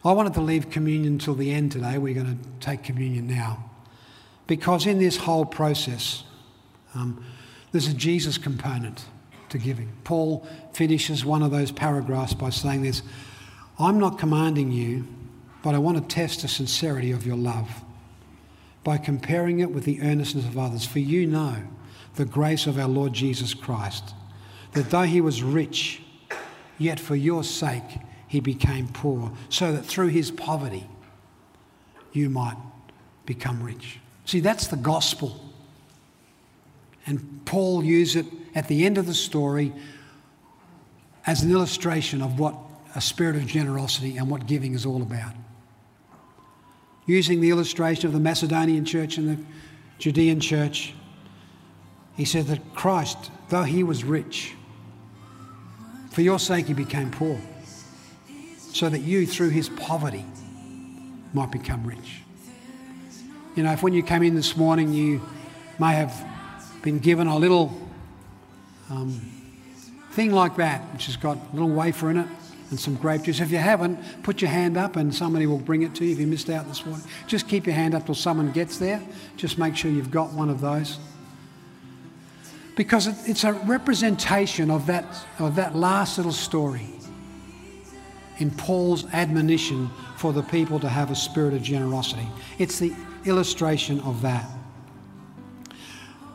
I 0.06 0.12
wanted 0.12 0.34
to 0.34 0.42
leave 0.42 0.70
communion 0.70 1.18
till 1.18 1.36
the 1.36 1.52
end 1.52 1.72
today. 1.72 1.98
We're 1.98 2.14
going 2.14 2.38
to 2.38 2.66
take 2.66 2.84
communion 2.84 3.28
now. 3.28 3.72
Because 4.48 4.86
in 4.86 5.00
this 5.00 5.16
whole 5.16 5.46
process, 5.46 6.24
um, 6.94 7.26
there's 7.72 7.88
a 7.88 7.94
Jesus 7.94 8.38
component 8.38 9.06
to 9.50 9.58
giving. 9.58 9.92
Paul 10.04 10.46
finishes 10.74 11.24
one 11.24 11.42
of 11.42 11.52
those 11.52 11.72
paragraphs 11.72 12.34
by 12.34 12.50
saying 12.50 12.82
this 12.82 13.02
I'm 13.80 13.98
not 13.98 14.20
commanding 14.20 14.72
you, 14.72 15.08
but 15.64 15.74
I 15.74 15.80
want 15.80 15.98
to 15.98 16.16
test 16.16 16.42
the 16.42 16.48
sincerity 16.48 17.12
of 17.12 17.26
your 17.26 17.38
love 17.38 17.84
by 18.84 18.98
comparing 18.98 19.62
it 19.62 19.72
with 19.72 19.86
the 19.86 20.02
earnestness 20.02 20.46
of 20.46 20.58
others. 20.58 20.86
For 20.86 21.00
you 21.00 21.26
know 21.26 21.64
the 22.16 22.26
grace 22.26 22.68
of 22.68 22.78
our 22.78 22.88
Lord 22.88 23.14
Jesus 23.14 23.54
Christ, 23.54 24.14
that 24.74 24.92
though 24.92 25.04
he 25.04 25.22
was 25.22 25.42
rich, 25.42 26.02
yet 26.78 27.00
for 27.00 27.16
your 27.16 27.44
sake 27.44 28.00
he 28.28 28.42
became 28.42 28.90
poor, 28.90 29.32
so 29.50 29.72
that 29.72 29.86
through 29.86 30.10
his 30.10 30.30
poverty 30.30 30.88
you 32.12 32.30
might 32.30 32.58
become 33.26 33.64
rich. 33.64 34.00
See, 34.26 34.42
that's 34.42 34.68
the 34.68 34.76
gospel. 34.76 35.40
And 37.06 37.42
Paul 37.46 37.84
used 37.84 38.18
it 38.18 38.26
at 38.54 38.68
the 38.68 38.86
end 38.86 38.98
of 38.98 39.06
the 39.06 39.14
story 39.14 39.74
as 41.26 41.42
an 41.42 41.52
illustration 41.52 42.22
of 42.22 42.38
what 42.38 42.56
a 42.96 43.02
spirit 43.02 43.38
of 43.38 43.46
generosity 43.48 44.18
and 44.18 44.30
what 44.30 44.46
giving 44.46 44.74
is 44.74 44.86
all 44.86 45.02
about. 45.02 45.34
Using 47.06 47.42
the 47.42 47.50
illustration 47.50 48.08
of 48.08 48.14
the 48.14 48.20
Macedonian 48.20 48.86
church 48.86 49.18
and 49.18 49.38
the 49.38 49.44
Judean 49.98 50.40
church, 50.40 50.94
he 52.16 52.26
said 52.26 52.48
that 52.48 52.74
Christ, 52.76 53.32
though 53.50 53.64
he 53.64 53.84
was 53.84 54.04
rich, 54.04 54.54
for 56.12 56.22
your 56.22 56.40
sake 56.40 56.68
he 56.68 56.74
became 56.74 57.12
poor, 57.12 57.40
so 58.58 58.90
that 58.90 59.00
you, 59.00 59.28
through 59.28 59.50
his 59.50 59.70
poverty, 59.70 60.26
might 61.34 61.52
become 61.52 61.86
rich. 61.86 62.22
You 63.56 63.64
know, 63.64 63.72
if 63.74 63.84
when 63.84 63.94
you 63.94 64.04
came 64.04 64.24
in 64.24 64.36
this 64.36 64.56
morning 64.56 64.94
you 64.94 65.22
may 65.80 65.94
have 65.94 66.26
been 66.82 67.00
given 67.00 67.28
a 67.28 67.38
little 67.38 67.72
um, 68.90 69.20
thing 70.12 70.32
like 70.32 70.56
that, 70.58 70.82
which 70.94 71.08
has 71.08 71.18
got 71.18 71.38
a 71.38 71.54
little 71.54 71.70
wafer 71.70 72.10
in 72.10 72.18
it 72.18 72.28
and 72.74 72.80
some 72.80 72.96
grape 72.96 73.22
juice. 73.22 73.40
If 73.40 73.52
you 73.52 73.60
haven't, 73.60 74.00
put 74.24 74.42
your 74.42 74.50
hand 74.50 74.78
up 74.78 74.96
and 74.96 75.14
somebody 75.14 75.46
will 75.46 75.60
bring 75.60 75.84
it 75.84 75.94
to 75.96 76.06
you 76.06 76.12
if 76.12 76.20
you 76.20 76.28
missed 76.28 76.50
out 76.50 76.68
this 76.68 76.84
morning. 76.86 77.06
Just 77.28 77.48
keep 77.48 77.68
your 77.68 77.76
hand 77.76 77.94
up 77.94 78.08
till 78.08 78.16
someone 78.16 78.52
gets 78.52 78.80
there. 78.80 79.02
Just 79.38 79.58
make 79.58 79.78
sure 79.78 79.92
you've 79.92 80.12
got 80.12 80.34
one 80.34 80.50
of 80.50 80.60
those. 80.60 80.98
Because 82.76 83.30
it's 83.30 83.44
a 83.44 83.54
representation 83.54 84.72
of 84.72 84.88
that, 84.88 85.06
of 85.38 85.56
that 85.56 85.76
last 85.76 86.18
little 86.18 86.32
story 86.32 86.88
in 88.40 88.50
Paul's 88.50 89.06
admonition 89.14 89.92
for 90.18 90.34
the 90.34 90.42
people 90.42 90.80
to 90.80 90.90
have 90.90 91.12
a 91.12 91.16
spirit 91.16 91.54
of 91.54 91.62
generosity. 91.62 92.28
It's 92.58 92.80
the 92.80 92.94
illustration 93.26 94.00
of 94.00 94.24
that 94.24 94.50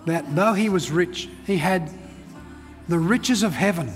that 0.08 0.34
though 0.34 0.54
he 0.54 0.68
was 0.68 0.90
rich, 0.90 1.28
he 1.46 1.58
had 1.58 1.90
the 2.88 2.98
riches 2.98 3.42
of 3.42 3.52
heaven. 3.52 3.92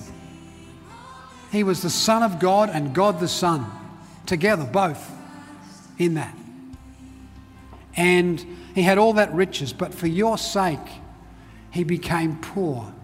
He 1.52 1.62
was 1.62 1.82
the 1.82 1.90
Son 1.90 2.22
of 2.22 2.40
God 2.40 2.70
and 2.70 2.94
God 2.94 3.20
the 3.20 3.28
Son, 3.28 3.66
together, 4.24 4.64
both 4.64 5.12
in 5.98 6.14
that. 6.14 6.34
And 7.94 8.40
he 8.74 8.82
had 8.82 8.96
all 8.96 9.12
that 9.12 9.32
riches, 9.34 9.74
but 9.74 9.92
for 9.92 10.06
your 10.06 10.38
sake, 10.38 10.78
he 11.70 11.84
became 11.84 12.38
poor. 12.38 12.94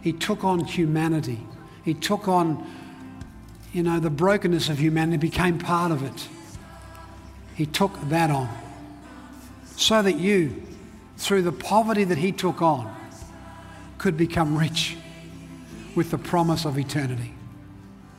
He 0.00 0.14
took 0.14 0.44
on 0.44 0.64
humanity. 0.64 1.46
He 1.84 1.92
took 1.92 2.26
on, 2.26 2.66
you 3.74 3.82
know, 3.82 4.00
the 4.00 4.08
brokenness 4.08 4.70
of 4.70 4.78
humanity, 4.78 5.18
became 5.18 5.58
part 5.58 5.92
of 5.92 6.02
it. 6.02 6.26
He 7.54 7.66
took 7.66 8.00
that 8.08 8.30
on 8.30 8.48
so 9.76 10.00
that 10.00 10.18
you, 10.18 10.62
through 11.18 11.42
the 11.42 11.52
poverty 11.52 12.04
that 12.04 12.16
he 12.16 12.32
took 12.32 12.62
on, 12.62 12.94
could 13.98 14.16
become 14.16 14.56
rich 14.56 14.96
with 15.94 16.10
the 16.10 16.18
promise 16.18 16.64
of 16.64 16.78
eternity. 16.78 17.34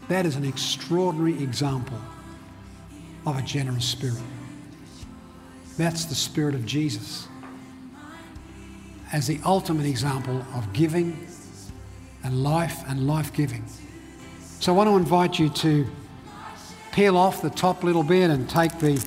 That 0.08 0.26
is 0.26 0.36
an 0.36 0.46
extraordinary 0.46 1.42
example 1.42 2.00
of 3.26 3.38
a 3.38 3.42
generous 3.42 3.86
spirit. 3.86 4.22
That's 5.78 6.06
the 6.06 6.16
spirit 6.16 6.56
of 6.56 6.66
Jesus 6.66 7.28
as 9.12 9.28
the 9.28 9.40
ultimate 9.46 9.86
example 9.86 10.46
of 10.56 10.72
giving 10.74 11.28
and 12.24 12.44
life 12.44 12.84
and 12.88 13.08
life 13.08 13.34
giving. 13.34 13.66
So 14.60 14.74
I 14.74 14.76
want 14.76 14.90
to 14.90 14.96
invite 14.96 15.40
you 15.40 15.50
to 15.50 15.88
peel 16.92 17.18
off 17.18 17.42
the 17.42 17.50
top 17.50 17.84
little 17.84 18.04
bit 18.04 18.30
and 18.30 18.50
take 18.50 18.78
the, 18.80 19.04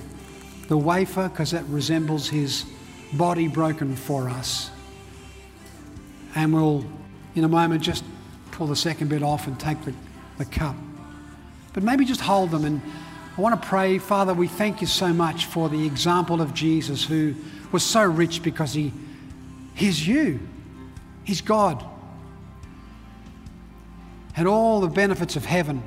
the 0.67 0.77
wafer 0.77 1.29
because 1.29 1.51
that 1.51 1.63
resembles 1.65 2.29
his 2.29 2.65
body 3.13 3.47
broken 3.47 3.95
for 3.95 4.29
us. 4.29 4.69
And 6.35 6.53
we'll, 6.53 6.85
in 7.35 7.43
a 7.43 7.47
moment, 7.47 7.81
just 7.81 8.03
pull 8.51 8.67
the 8.67 8.75
second 8.75 9.09
bit 9.09 9.23
off 9.23 9.47
and 9.47 9.59
take 9.59 9.81
the, 9.85 9.93
the 10.37 10.45
cup. 10.45 10.75
but 11.73 11.83
maybe 11.83 12.05
just 12.05 12.21
hold 12.21 12.51
them. 12.51 12.65
And 12.65 12.81
I 13.37 13.41
want 13.41 13.61
to 13.61 13.67
pray, 13.67 13.97
Father, 13.97 14.33
we 14.33 14.47
thank 14.47 14.81
you 14.81 14.87
so 14.87 15.11
much 15.11 15.45
for 15.45 15.67
the 15.67 15.85
example 15.85 16.41
of 16.41 16.53
Jesus 16.53 17.03
who 17.03 17.35
was 17.71 17.83
so 17.83 18.03
rich 18.03 18.41
because 18.41 18.73
he, 18.73 18.93
he's 19.73 20.07
you, 20.07 20.39
he's 21.23 21.41
God. 21.41 21.83
Had 24.33 24.47
all 24.47 24.79
the 24.81 24.87
benefits 24.87 25.35
of 25.35 25.45
heaven. 25.45 25.83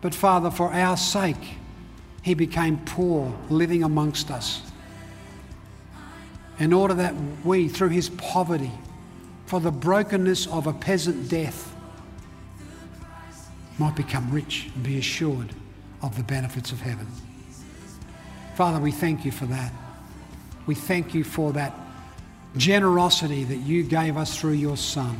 But 0.00 0.14
Father, 0.14 0.50
for 0.50 0.72
our 0.72 0.96
sake, 0.96 1.58
he 2.22 2.34
became 2.34 2.78
poor, 2.84 3.34
living 3.48 3.82
amongst 3.82 4.30
us. 4.30 4.62
In 6.58 6.72
order 6.74 6.94
that 6.94 7.14
we, 7.44 7.68
through 7.68 7.88
his 7.88 8.10
poverty, 8.10 8.72
for 9.46 9.60
the 9.60 9.70
brokenness 9.70 10.46
of 10.46 10.66
a 10.66 10.72
peasant 10.72 11.28
death, 11.28 11.74
might 13.80 13.96
become 13.96 14.30
rich 14.30 14.68
and 14.74 14.84
be 14.84 14.98
assured 14.98 15.54
of 16.02 16.14
the 16.16 16.22
benefits 16.22 16.70
of 16.70 16.80
heaven. 16.82 17.06
Father, 18.54 18.78
we 18.78 18.92
thank 18.92 19.24
you 19.24 19.32
for 19.32 19.46
that. 19.46 19.72
We 20.66 20.74
thank 20.74 21.14
you 21.14 21.24
for 21.24 21.52
that 21.54 21.74
generosity 22.58 23.42
that 23.44 23.56
you 23.56 23.82
gave 23.82 24.18
us 24.18 24.38
through 24.38 24.52
your 24.52 24.76
Son 24.76 25.18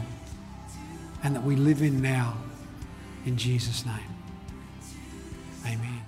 and 1.25 1.35
that 1.35 1.43
we 1.43 1.57
live 1.57 1.81
in 1.81 2.03
now. 2.03 2.37
In 3.25 3.39
Jesus' 3.39 3.87
name. 3.87 3.95
Amen. 5.65 6.00